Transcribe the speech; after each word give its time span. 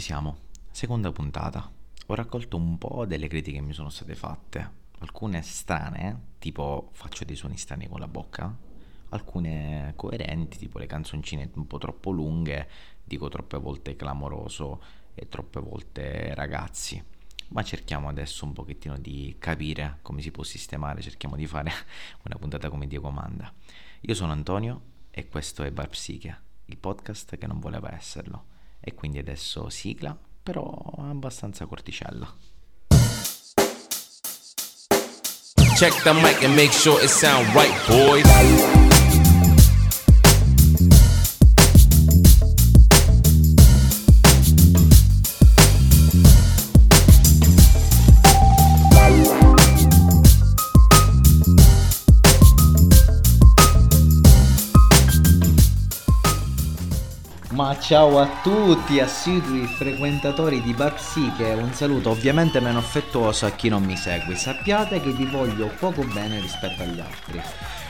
ci 0.00 0.06
siamo. 0.06 0.38
Seconda 0.70 1.12
puntata. 1.12 1.70
Ho 2.06 2.14
raccolto 2.14 2.56
un 2.56 2.78
po' 2.78 3.04
delle 3.04 3.28
critiche 3.28 3.58
che 3.58 3.62
mi 3.62 3.74
sono 3.74 3.90
state 3.90 4.14
fatte. 4.14 4.78
Alcune 5.00 5.42
strane, 5.42 6.28
tipo 6.38 6.88
faccio 6.92 7.26
dei 7.26 7.36
suoni 7.36 7.58
strani 7.58 7.86
con 7.86 8.00
la 8.00 8.08
bocca. 8.08 8.56
Alcune 9.10 9.92
coerenti, 9.96 10.56
tipo 10.56 10.78
le 10.78 10.86
canzoncine 10.86 11.50
un 11.54 11.66
po' 11.66 11.76
troppo 11.76 12.10
lunghe, 12.12 12.66
dico 13.04 13.28
troppe 13.28 13.58
volte 13.58 13.94
clamoroso 13.94 14.82
e 15.14 15.28
troppe 15.28 15.60
volte 15.60 16.34
ragazzi. 16.34 17.02
Ma 17.48 17.62
cerchiamo 17.62 18.08
adesso 18.08 18.46
un 18.46 18.54
pochettino 18.54 18.96
di 18.96 19.36
capire 19.38 19.98
come 20.00 20.22
si 20.22 20.30
può 20.30 20.44
sistemare, 20.44 21.02
cerchiamo 21.02 21.36
di 21.36 21.46
fare 21.46 21.70
una 22.24 22.36
puntata 22.36 22.70
come 22.70 22.86
Dio 22.86 23.02
comanda. 23.02 23.52
Io 24.00 24.14
sono 24.14 24.32
Antonio 24.32 24.80
e 25.10 25.28
questo 25.28 25.62
è 25.62 25.70
Bar 25.70 25.88
Psiche, 25.88 26.40
il 26.64 26.78
podcast 26.78 27.36
che 27.36 27.46
non 27.46 27.60
voleva 27.60 27.94
esserlo 27.94 28.49
e 28.80 28.94
quindi 28.94 29.18
adesso 29.18 29.68
sigla, 29.68 30.16
però 30.42 30.66
abbastanza 30.98 31.66
corticella. 31.66 32.34
Check 35.76 36.02
the 36.02 36.12
mic 36.12 36.42
and 36.44 36.54
make 36.54 36.72
sure 36.72 37.02
it 37.02 37.08
sound 37.08 37.46
right, 37.54 37.72
boys. 37.86 39.19
Ciao 57.80 58.18
a 58.18 58.28
tutti 58.42 59.00
assidui 59.00 59.64
frequentatori 59.64 60.60
di 60.60 60.74
Bar 60.74 60.94
un 61.56 61.72
saluto 61.72 62.10
ovviamente 62.10 62.60
meno 62.60 62.78
affettuoso 62.78 63.46
a 63.46 63.50
chi 63.50 63.68
non 63.68 63.82
mi 63.82 63.96
segue. 63.96 64.36
Sappiate 64.36 65.00
che 65.00 65.12
vi 65.12 65.24
voglio 65.24 65.70
poco 65.78 66.02
bene 66.02 66.40
rispetto 66.40 66.82
agli 66.82 67.00
altri. 67.00 67.40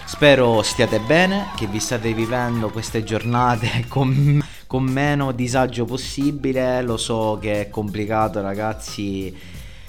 Spero 0.05 0.62
stiate 0.62 1.01
bene, 1.01 1.51
che 1.56 1.67
vi 1.67 1.81
state 1.81 2.14
vivendo 2.14 2.70
queste 2.70 3.03
giornate 3.03 3.87
con, 3.89 4.41
con 4.67 4.84
meno 4.84 5.33
disagio 5.33 5.84
possibile. 5.84 6.83
Lo 6.83 6.97
so 6.97 7.39
che 7.41 7.62
è 7.62 7.69
complicato 7.69 8.41
ragazzi, 8.41 9.36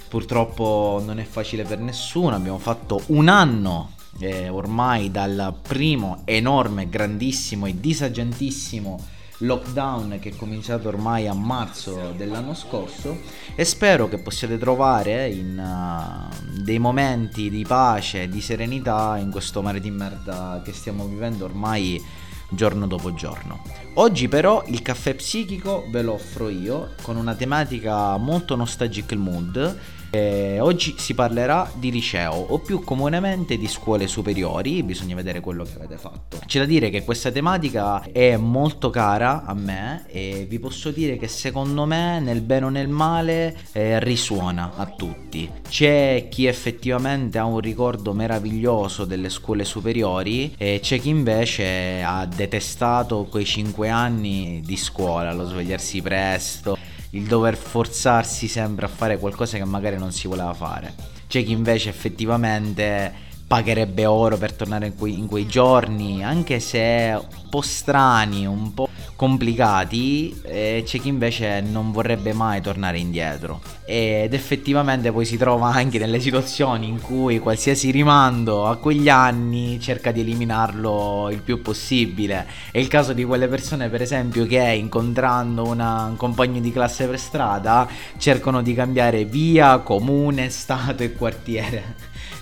purtroppo 0.09 1.02
non 1.06 1.20
è 1.20 1.23
facile 1.23 1.64
per 1.64 1.80
nessuno. 1.80 2.36
Abbiamo 2.36 2.59
fatto 2.59 3.02
un 3.08 3.28
anno 3.28 3.92
eh, 4.20 4.50
ormai 4.50 5.12
dal 5.12 5.53
primo 5.62 6.23
enorme, 6.25 6.90
grandissimo 6.90 7.68
e 7.68 7.80
disagiantissimo 7.80 9.20
lockdown 9.42 10.17
che 10.20 10.30
è 10.30 10.36
cominciato 10.36 10.88
ormai 10.88 11.28
a 11.28 11.34
marzo 11.34 12.14
dell'anno 12.16 12.53
scorso 12.53 13.20
e 13.56 13.66
spero 13.66 14.08
che 14.08 14.17
possiate 14.17 14.58
trovare 14.58 15.30
in 15.30 15.58
uh, 15.58 16.61
dei 16.61 16.80
momenti 16.80 17.50
di 17.50 17.64
pace 17.67 18.28
di 18.28 18.42
serenità 18.42 19.17
in 19.17 19.31
questo 19.31 19.62
mare 19.62 19.80
di 19.80 19.92
merda 19.92 20.62
che 20.64 20.73
stiamo 20.73 21.06
vivendo 21.06 21.45
ormai 21.45 22.03
giorno 22.50 22.86
dopo 22.86 23.14
giorno. 23.14 23.62
Oggi 23.95 24.28
però 24.28 24.64
il 24.67 24.81
caffè 24.81 25.16
psichico 25.16 25.86
ve 25.89 26.02
lo 26.02 26.14
offro 26.14 26.50
io 26.50 26.94
con 27.02 27.16
una 27.16 27.34
tematica 27.34 28.17
molto 28.17 28.56
nostalgic 28.56 29.14
mood 29.14 29.80
eh, 30.12 30.59
oggi 30.59 30.95
si 30.98 31.14
parlerà 31.14 31.72
di 31.73 31.90
liceo 31.90 32.34
o 32.34 32.59
più 32.59 32.84
comunemente 32.84 33.58
di 33.58 33.67
scuole 33.67 34.08
superiori, 34.08 34.84
bisogna 34.84 35.16
vedere 35.16 35.40
quello 35.40 35.64
che 35.64 35.72
avete 35.76 35.98
fatto. 35.98 36.40
C'è 36.45 36.59
da 36.59 36.66
dire 36.66 36.90
che 36.90 37.03
questa 37.03 37.31
tematica 37.31 38.03
è 38.12 38.36
molto 38.36 38.90
cara 38.90 39.44
a 39.45 39.53
me 39.53 40.06
e 40.08 40.45
vi 40.48 40.59
posso 40.59 40.92
dire 40.92 41.18
che 41.18 41.28
secondo 41.28 41.86
me 41.86 42.20
nel 42.20 42.42
bene 42.42 42.66
o 42.66 42.70
nel 42.70 42.90
male 42.90 43.58
eh, 43.72 44.00
risuona 44.00 44.73
a 44.76 44.86
tutti. 44.86 45.50
C'è 45.68 46.28
chi 46.30 46.46
effettivamente 46.46 47.38
ha 47.38 47.46
un 47.46 47.59
ricordo 47.59 48.14
meraviglioso 48.14 49.06
delle 49.06 49.30
scuole 49.30 49.64
superiori 49.64 50.53
e 50.58 50.80
c'è 50.81 51.00
chi 51.00 51.09
invece 51.09 52.02
ha 52.03 52.25
detestato 52.25 53.28
quei 53.30 53.46
5 53.46 53.88
anni 53.90 54.62
di 54.64 54.75
scuola, 54.75 55.31
lo 55.34 55.47
svegliarsi 55.47 56.02
presto 56.02 56.78
il 57.11 57.25
dover 57.25 57.55
forzarsi 57.55 58.47
sempre 58.47 58.85
a 58.85 58.89
fare 58.89 59.17
qualcosa 59.17 59.57
che 59.57 59.66
magari 59.66 59.97
non 59.97 60.11
si 60.11 60.27
voleva 60.27 60.53
fare. 60.53 60.94
C'è 61.27 61.44
chi 61.44 61.51
invece 61.51 61.89
effettivamente 61.89 63.29
pagherebbe 63.47 64.05
oro 64.05 64.38
per 64.38 64.53
tornare 64.53 64.88
in 64.88 64.95
quei, 64.95 65.17
in 65.17 65.27
quei 65.27 65.45
giorni, 65.45 66.23
anche 66.23 66.59
se 66.61 67.19
un 67.19 67.49
po' 67.49 67.61
strani, 67.61 68.45
un 68.45 68.73
po' 68.73 68.88
complicati, 69.22 70.42
e 70.42 70.82
c'è 70.84 71.00
chi 71.00 71.09
invece 71.09 71.62
non 71.62 71.92
vorrebbe 71.92 72.34
mai 72.34 72.59
tornare 72.59 72.98
indietro. 72.98 73.62
Ed 73.86 74.34
effettivamente 74.34 75.12
poi 75.12 75.26
si 75.26 75.38
trova 75.38 75.68
anche 75.68 76.00
nelle 76.00 76.20
situazioni 76.20 76.88
in 76.88 77.00
cui 77.00 77.38
qualsiasi 77.38 77.92
rimando 77.92 78.66
a 78.66 78.78
quegli 78.78 79.09
anni 79.09 79.80
cerca 79.80 80.12
di 80.12 80.22
eliminarlo 80.22 81.30
il 81.30 81.44
più 81.44 81.62
possibile. 81.62 82.48
È 82.72 82.80
il 82.80 82.88
caso 82.88 83.14
di 83.14 83.24
quelle 83.24 83.48
persone, 83.48 83.90
per 83.90 84.02
esempio, 84.02 84.48
che 84.48 84.58
incontrando 84.58 85.68
una, 85.68 86.06
un 86.06 86.16
compagno 86.16 86.59
di 86.59 86.72
classe 86.72 87.06
per 87.06 87.20
strada 87.20 87.88
cercano 88.18 88.64
di 88.64 88.74
cambiare 88.74 89.26
via, 89.26 89.78
comune, 89.82 90.50
stato 90.50 91.03
e 91.03 91.14
quartiere. 91.14 91.96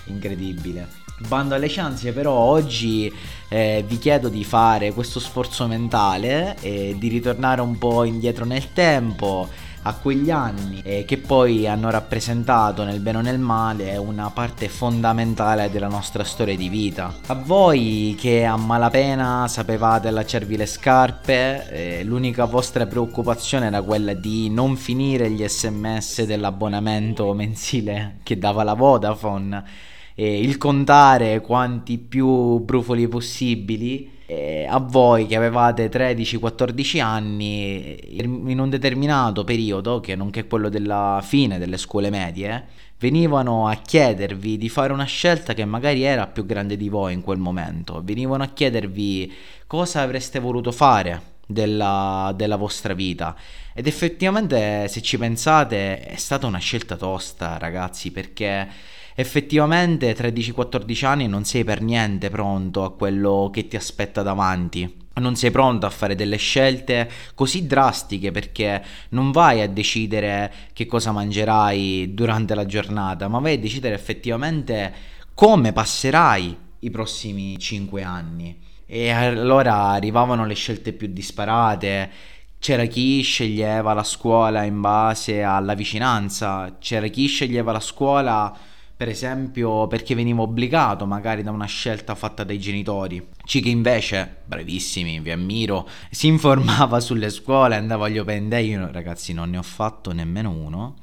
Incredibile. 0.06 0.99
Bando 1.26 1.54
alle 1.54 1.68
cianze, 1.68 2.12
però 2.12 2.32
oggi 2.32 3.12
eh, 3.48 3.84
vi 3.86 3.98
chiedo 3.98 4.28
di 4.28 4.42
fare 4.42 4.92
questo 4.92 5.20
sforzo 5.20 5.66
mentale 5.66 6.56
e 6.60 6.96
di 6.98 7.08
ritornare 7.08 7.60
un 7.60 7.76
po' 7.76 8.04
indietro 8.04 8.44
nel 8.44 8.72
tempo 8.72 9.48
a 9.82 9.94
quegli 9.94 10.30
anni 10.30 10.82
eh, 10.82 11.04
che 11.06 11.18
poi 11.18 11.66
hanno 11.66 11.90
rappresentato 11.90 12.84
nel 12.84 13.00
bene 13.00 13.18
o 13.18 13.20
nel 13.22 13.38
male 13.38 13.96
una 13.96 14.30
parte 14.30 14.68
fondamentale 14.68 15.70
della 15.70 15.88
nostra 15.88 16.24
storia 16.24 16.56
di 16.56 16.68
vita. 16.68 17.14
A 17.26 17.34
voi 17.34 18.16
che 18.18 18.44
a 18.44 18.56
malapena 18.56 19.46
sapevate 19.48 20.08
allacciarvi 20.08 20.56
le 20.56 20.66
scarpe, 20.66 21.70
eh, 21.70 22.04
l'unica 22.04 22.44
vostra 22.44 22.86
preoccupazione 22.86 23.66
era 23.66 23.82
quella 23.82 24.14
di 24.14 24.50
non 24.50 24.76
finire 24.76 25.30
gli 25.30 25.46
sms 25.46 26.24
dell'abbonamento 26.24 27.32
mensile 27.34 28.18
che 28.22 28.38
dava 28.38 28.62
la 28.62 28.74
Vodafone 28.74 29.88
eh, 30.20 30.38
il 30.38 30.58
contare 30.58 31.40
quanti 31.40 31.96
più 31.96 32.58
brufoli 32.58 33.08
possibili 33.08 34.18
eh, 34.26 34.66
a 34.68 34.78
voi 34.78 35.26
che 35.26 35.34
avevate 35.34 35.88
13-14 35.88 37.00
anni 37.00 37.96
in 38.18 38.58
un 38.58 38.68
determinato 38.68 39.44
periodo, 39.44 40.00
che 40.00 40.14
non 40.16 40.28
è 40.34 40.46
quello 40.46 40.68
della 40.68 41.22
fine 41.24 41.58
delle 41.58 41.78
scuole 41.78 42.10
medie, 42.10 42.66
venivano 42.98 43.66
a 43.66 43.76
chiedervi 43.76 44.58
di 44.58 44.68
fare 44.68 44.92
una 44.92 45.04
scelta 45.04 45.54
che 45.54 45.64
magari 45.64 46.02
era 46.02 46.26
più 46.26 46.44
grande 46.44 46.76
di 46.76 46.90
voi 46.90 47.14
in 47.14 47.22
quel 47.22 47.38
momento, 47.38 48.02
venivano 48.04 48.42
a 48.42 48.48
chiedervi 48.48 49.32
cosa 49.66 50.02
avreste 50.02 50.38
voluto 50.38 50.70
fare 50.70 51.38
della, 51.46 52.30
della, 52.36 52.56
vostra 52.56 52.92
vita. 52.92 53.34
Ed 53.72 53.86
effettivamente, 53.86 54.86
se 54.86 55.00
ci 55.00 55.16
pensate, 55.16 55.98
è 56.00 56.16
stata 56.16 56.46
una 56.46 56.58
scelta 56.58 56.96
tosta, 56.96 57.56
ragazzi, 57.56 58.10
perché 58.10 58.68
effettivamente 59.14 60.14
13-14 60.14 61.04
anni 61.04 61.26
non 61.28 61.44
sei 61.44 61.64
per 61.64 61.82
niente 61.82 62.30
pronto 62.30 62.84
a 62.84 62.92
quello 62.92 63.50
che 63.52 63.66
ti 63.68 63.76
aspetta 63.76 64.22
davanti. 64.22 64.98
Non 65.14 65.36
sei 65.36 65.50
pronto 65.50 65.84
a 65.86 65.90
fare 65.90 66.14
delle 66.14 66.36
scelte 66.36 67.10
così 67.34 67.66
drastiche 67.66 68.30
perché 68.30 68.82
non 69.10 69.32
vai 69.32 69.60
a 69.60 69.68
decidere 69.68 70.52
che 70.72 70.86
cosa 70.86 71.12
mangerai 71.12 72.14
durante 72.14 72.54
la 72.54 72.64
giornata, 72.64 73.28
ma 73.28 73.38
vai 73.38 73.54
a 73.54 73.58
decidere 73.58 73.94
effettivamente 73.94 74.92
come 75.34 75.72
passerai 75.72 76.56
i 76.80 76.90
prossimi 76.90 77.58
5 77.58 78.02
anni. 78.02 78.58
E 78.86 79.10
allora 79.10 79.88
arrivavano 79.88 80.46
le 80.46 80.54
scelte 80.54 80.92
più 80.92 81.08
disparate, 81.08 82.10
c'era 82.58 82.84
chi 82.86 83.22
sceglieva 83.22 83.92
la 83.92 84.04
scuola 84.04 84.64
in 84.64 84.80
base 84.80 85.42
alla 85.42 85.74
vicinanza, 85.74 86.76
c'era 86.78 87.06
chi 87.08 87.26
sceglieva 87.26 87.72
la 87.72 87.80
scuola 87.80 88.56
per 89.00 89.08
esempio 89.08 89.86
perché 89.86 90.14
venivo 90.14 90.42
obbligato 90.42 91.06
magari 91.06 91.42
da 91.42 91.50
una 91.52 91.64
scelta 91.64 92.14
fatta 92.14 92.44
dai 92.44 92.58
genitori. 92.58 93.28
Che 93.42 93.58
invece, 93.64 94.42
bravissimi, 94.44 95.20
vi 95.20 95.30
ammiro, 95.30 95.88
si 96.10 96.26
informava 96.26 97.00
sulle 97.00 97.30
scuole, 97.30 97.76
andava 97.76 98.04
agli 98.04 98.18
open 98.18 98.50
day, 98.50 98.68
io 98.68 98.92
ragazzi 98.92 99.32
non 99.32 99.48
ne 99.48 99.56
ho 99.56 99.62
fatto 99.62 100.12
nemmeno 100.12 100.50
uno 100.50 100.96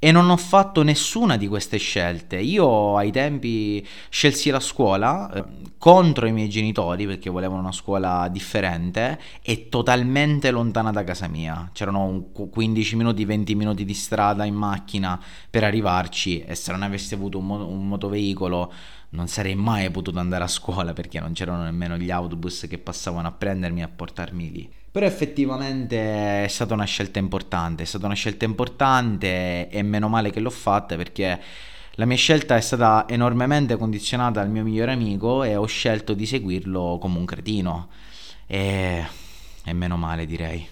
e 0.00 0.12
non 0.12 0.30
ho 0.30 0.36
fatto 0.36 0.82
nessuna 0.82 1.36
di 1.36 1.48
queste 1.48 1.76
scelte. 1.78 2.36
Io 2.36 2.96
ai 2.96 3.10
tempi 3.10 3.86
scelsi 4.08 4.50
la 4.50 4.60
scuola 4.60 5.30
eh, 5.32 5.44
contro 5.76 6.26
i 6.26 6.32
miei 6.32 6.48
genitori 6.48 7.06
perché 7.06 7.30
volevano 7.30 7.60
una 7.60 7.72
scuola 7.72 8.28
differente 8.28 9.18
e 9.42 9.68
totalmente 9.68 10.50
lontana 10.50 10.92
da 10.92 11.02
casa 11.02 11.26
mia. 11.26 11.70
C'erano 11.72 12.30
15 12.32 12.96
minuti, 12.96 13.24
20 13.24 13.54
minuti 13.54 13.84
di 13.84 13.94
strada 13.94 14.44
in 14.44 14.54
macchina 14.54 15.20
per 15.50 15.64
arrivarci 15.64 16.42
e 16.42 16.54
se 16.54 16.70
non 16.70 16.82
avessi 16.82 17.14
avuto 17.14 17.38
un, 17.38 17.46
mo- 17.46 17.66
un 17.66 17.88
motoveicolo 17.88 18.72
non 19.10 19.26
sarei 19.26 19.54
mai 19.54 19.90
potuto 19.90 20.18
andare 20.18 20.44
a 20.44 20.48
scuola 20.48 20.92
perché 20.92 21.18
non 21.18 21.32
c'erano 21.32 21.62
nemmeno 21.64 21.96
gli 21.96 22.10
autobus 22.10 22.66
che 22.68 22.78
passavano 22.78 23.28
a 23.28 23.32
prendermi 23.32 23.80
e 23.80 23.84
a 23.84 23.88
portarmi 23.88 24.50
lì. 24.50 24.77
Però 24.90 25.04
effettivamente 25.04 26.44
è 26.44 26.48
stata 26.48 26.74
una 26.74 26.84
scelta 26.84 27.18
importante, 27.18 27.82
è 27.82 27.86
stata 27.86 28.06
una 28.06 28.14
scelta 28.14 28.44
importante 28.44 29.68
e 29.68 29.82
meno 29.82 30.08
male 30.08 30.30
che 30.30 30.40
l'ho 30.40 30.50
fatta 30.50 30.96
perché 30.96 31.40
la 31.92 32.04
mia 32.04 32.16
scelta 32.16 32.56
è 32.56 32.60
stata 32.60 33.06
enormemente 33.08 33.76
condizionata 33.76 34.40
dal 34.40 34.50
mio 34.50 34.62
migliore 34.62 34.92
amico 34.92 35.42
e 35.42 35.56
ho 35.56 35.66
scelto 35.66 36.14
di 36.14 36.26
seguirlo 36.26 36.98
come 37.00 37.18
un 37.18 37.24
cretino. 37.24 37.88
E, 38.46 39.04
e 39.64 39.72
meno 39.72 39.96
male 39.96 40.24
direi. 40.24 40.68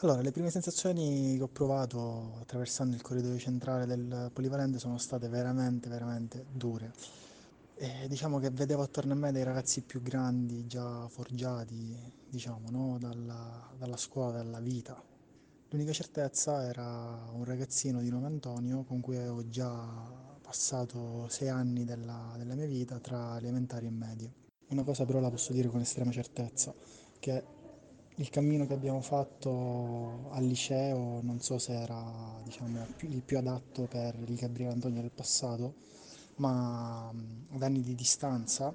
Allora, 0.00 0.20
le 0.20 0.32
prime 0.32 0.50
sensazioni 0.50 1.36
che 1.36 1.42
ho 1.42 1.48
provato 1.48 2.34
attraversando 2.40 2.94
il 2.94 3.00
corridoio 3.00 3.38
centrale 3.38 3.86
del 3.86 4.30
polivalente 4.32 4.78
sono 4.78 4.98
state 4.98 5.28
veramente, 5.28 5.88
veramente 5.88 6.44
dure. 6.50 6.92
E 7.76 8.06
diciamo 8.08 8.38
che 8.38 8.50
vedevo 8.50 8.82
attorno 8.82 9.14
a 9.14 9.16
me 9.16 9.32
dei 9.32 9.42
ragazzi 9.42 9.82
più 9.82 10.00
grandi, 10.00 10.66
già 10.66 11.08
forgiati, 11.08 11.96
diciamo, 12.28 12.70
no? 12.70 12.98
dalla, 12.98 13.68
dalla 13.76 13.96
scuola, 13.96 14.30
dalla 14.30 14.60
vita. 14.60 15.02
L'unica 15.70 15.92
certezza 15.92 16.62
era 16.68 17.28
un 17.32 17.44
ragazzino 17.44 18.00
di 18.00 18.08
nome 18.10 18.26
Antonio 18.26 18.84
con 18.84 19.00
cui 19.00 19.16
avevo 19.16 19.48
già 19.48 19.84
passato 20.40 21.26
sei 21.28 21.48
anni 21.48 21.84
della, 21.84 22.34
della 22.36 22.54
mia 22.54 22.66
vita 22.66 23.00
tra 23.00 23.36
elementari 23.38 23.86
e 23.86 23.90
medie. 23.90 24.32
Una 24.68 24.84
cosa 24.84 25.04
però 25.04 25.18
la 25.18 25.30
posso 25.30 25.52
dire 25.52 25.68
con 25.68 25.80
estrema 25.80 26.12
certezza, 26.12 26.72
che 27.18 27.44
il 28.14 28.30
cammino 28.30 28.66
che 28.68 28.74
abbiamo 28.74 29.00
fatto 29.00 30.30
al 30.30 30.44
liceo 30.44 31.20
non 31.22 31.40
so 31.40 31.58
se 31.58 31.72
era 31.72 32.40
diciamo, 32.44 32.86
il 33.00 33.22
più 33.22 33.36
adatto 33.36 33.86
per 33.86 34.14
il 34.24 34.36
Gabriele 34.36 34.74
Antonio 34.74 35.00
del 35.00 35.10
passato, 35.10 35.74
ma 36.36 37.08
ad 37.08 37.62
anni 37.62 37.82
di 37.82 37.94
distanza 37.94 38.74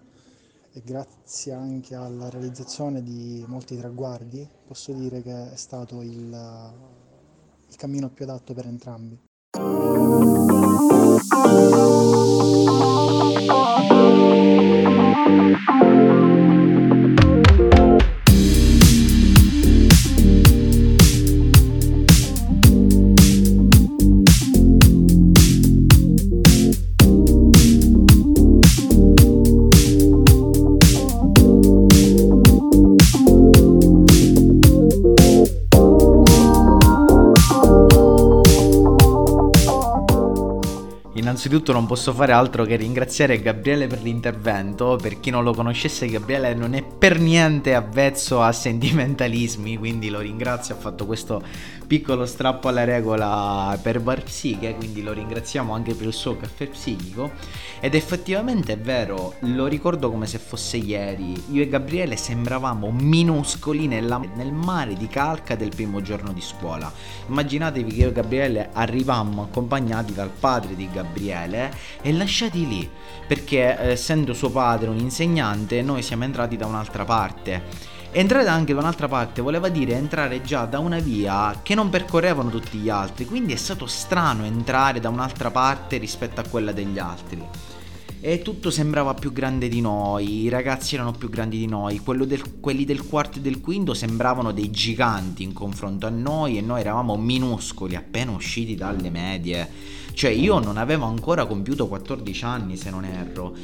e 0.71 0.81
grazie 0.83 1.53
anche 1.53 1.95
alla 1.95 2.29
realizzazione 2.29 3.01
di 3.01 3.43
molti 3.47 3.75
traguardi 3.77 4.47
posso 4.67 4.93
dire 4.93 5.21
che 5.21 5.51
è 5.51 5.55
stato 5.55 6.01
il, 6.01 6.73
il 7.67 7.75
cammino 7.75 8.09
più 8.09 8.25
adatto 8.25 8.53
per 8.53 8.65
entrambi. 8.67 9.19
Innanzitutto 41.39 41.71
non 41.71 41.85
posso 41.85 42.11
fare 42.11 42.33
altro 42.33 42.65
che 42.65 42.75
ringraziare 42.75 43.39
Gabriele 43.41 43.87
per 43.87 44.01
l'intervento. 44.01 44.97
Per 45.01 45.21
chi 45.21 45.29
non 45.29 45.45
lo 45.45 45.53
conoscesse, 45.53 46.09
Gabriele 46.09 46.53
non 46.53 46.73
è 46.73 46.83
per 46.83 47.17
niente 47.17 47.75
avvezzo 47.75 48.41
a 48.41 48.51
sentimentalismi, 48.51 49.77
quindi 49.77 50.09
lo 50.09 50.19
ringrazio, 50.19 50.75
ha 50.75 50.77
fatto 50.77 51.05
questo 51.05 51.41
piccolo 51.89 52.27
strappo 52.27 52.67
alla 52.67 52.83
regola 52.83 53.75
per 53.81 53.99
Bar 53.99 54.21
Psiche, 54.21 54.75
quindi 54.75 55.01
lo 55.01 55.11
ringraziamo 55.11 55.73
anche 55.73 55.95
per 55.95 56.05
il 56.05 56.13
suo 56.13 56.37
caffè 56.37 56.67
psichico. 56.67 57.31
Ed 57.79 57.95
effettivamente 57.95 58.73
è 58.73 58.77
vero, 58.77 59.33
lo 59.39 59.65
ricordo 59.65 60.11
come 60.11 60.27
se 60.27 60.37
fosse 60.37 60.77
ieri. 60.77 61.33
Io 61.49 61.63
e 61.63 61.67
Gabriele 61.67 62.15
sembravamo 62.15 62.91
minuscoli 62.91 63.87
nella, 63.87 64.21
nel 64.35 64.53
mare 64.53 64.93
di 64.93 65.07
calca 65.07 65.55
del 65.55 65.69
primo 65.69 65.99
giorno 66.03 66.31
di 66.31 66.41
scuola. 66.41 66.93
Immaginatevi 67.27 67.91
che 67.91 68.01
io 68.01 68.09
e 68.09 68.13
Gabriele 68.13 68.69
arrivammo 68.71 69.41
accompagnati 69.41 70.13
dal 70.13 70.29
padre 70.29 70.75
di 70.75 70.87
Gabriele 70.93 71.73
e 72.03 72.13
lasciati 72.13 72.67
lì, 72.67 72.87
perché 73.25 73.79
eh, 73.79 73.89
essendo 73.93 74.35
suo 74.35 74.51
padre 74.51 74.89
un 74.89 74.99
insegnante, 74.99 75.81
noi 75.81 76.03
siamo 76.03 76.23
entrati 76.23 76.55
da 76.55 76.67
un'altra 76.67 77.03
parte 77.03 77.97
Entrare 78.11 78.47
anche 78.47 78.73
da 78.73 78.79
un'altra 78.79 79.07
parte 79.07 79.39
voleva 79.39 79.69
dire 79.69 79.93
entrare 79.93 80.41
già 80.41 80.65
da 80.65 80.79
una 80.79 80.97
via 80.97 81.59
che 81.61 81.75
non 81.75 81.89
percorrevano 81.89 82.49
tutti 82.49 82.79
gli 82.79 82.89
altri, 82.89 83.25
quindi 83.25 83.53
è 83.53 83.55
stato 83.55 83.85
strano 83.85 84.45
entrare 84.45 84.99
da 84.99 85.09
un'altra 85.09 85.51
parte 85.51 85.97
rispetto 85.97 86.41
a 86.41 86.45
quella 86.49 86.71
degli 86.71 86.97
altri. 86.97 87.39
E 88.19 88.41
tutto 88.41 88.71
sembrava 88.71 89.13
più 89.13 89.31
grande 89.31 89.69
di 89.69 89.79
noi, 89.79 90.41
i 90.41 90.49
ragazzi 90.49 90.95
erano 90.95 91.11
più 91.11 91.29
grandi 91.29 91.59
di 91.59 91.67
noi, 91.67 92.01
del, 92.25 92.59
quelli 92.59 92.83
del 92.83 93.05
quarto 93.05 93.37
e 93.37 93.41
del 93.41 93.61
quinto 93.61 93.93
sembravano 93.93 94.51
dei 94.51 94.71
giganti 94.71 95.43
in 95.43 95.53
confronto 95.53 96.07
a 96.07 96.09
noi 96.09 96.57
e 96.57 96.61
noi 96.61 96.81
eravamo 96.81 97.15
minuscoli, 97.15 97.95
appena 97.95 98.31
usciti 98.31 98.73
dalle 98.73 99.11
medie. 99.11 99.69
Cioè 100.13 100.31
io 100.31 100.57
non 100.57 100.77
avevo 100.77 101.05
ancora 101.05 101.45
compiuto 101.45 101.87
14 101.87 102.43
anni 102.43 102.75
se 102.75 102.89
non 102.89 103.05
erro 103.05 103.55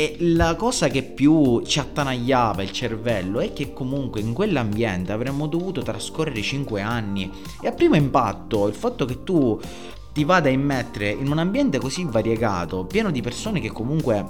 e 0.00 0.16
la 0.20 0.56
cosa 0.56 0.88
che 0.88 1.02
più 1.02 1.60
ci 1.60 1.78
attanagliava 1.78 2.62
il 2.62 2.72
cervello 2.72 3.38
è 3.38 3.52
che 3.52 3.74
comunque 3.74 4.22
in 4.22 4.32
quell'ambiente 4.32 5.12
avremmo 5.12 5.46
dovuto 5.46 5.82
trascorrere 5.82 6.40
5 6.40 6.80
anni. 6.80 7.30
E 7.60 7.68
a 7.68 7.72
primo 7.72 7.96
impatto 7.96 8.66
il 8.66 8.72
fatto 8.72 9.04
che 9.04 9.22
tu 9.24 9.60
ti 10.14 10.24
vada 10.24 10.48
a 10.48 10.52
immettere 10.52 11.10
in 11.10 11.30
un 11.30 11.36
ambiente 11.36 11.76
così 11.76 12.06
variegato, 12.08 12.86
pieno 12.86 13.10
di 13.10 13.20
persone 13.20 13.60
che 13.60 13.70
comunque 13.70 14.26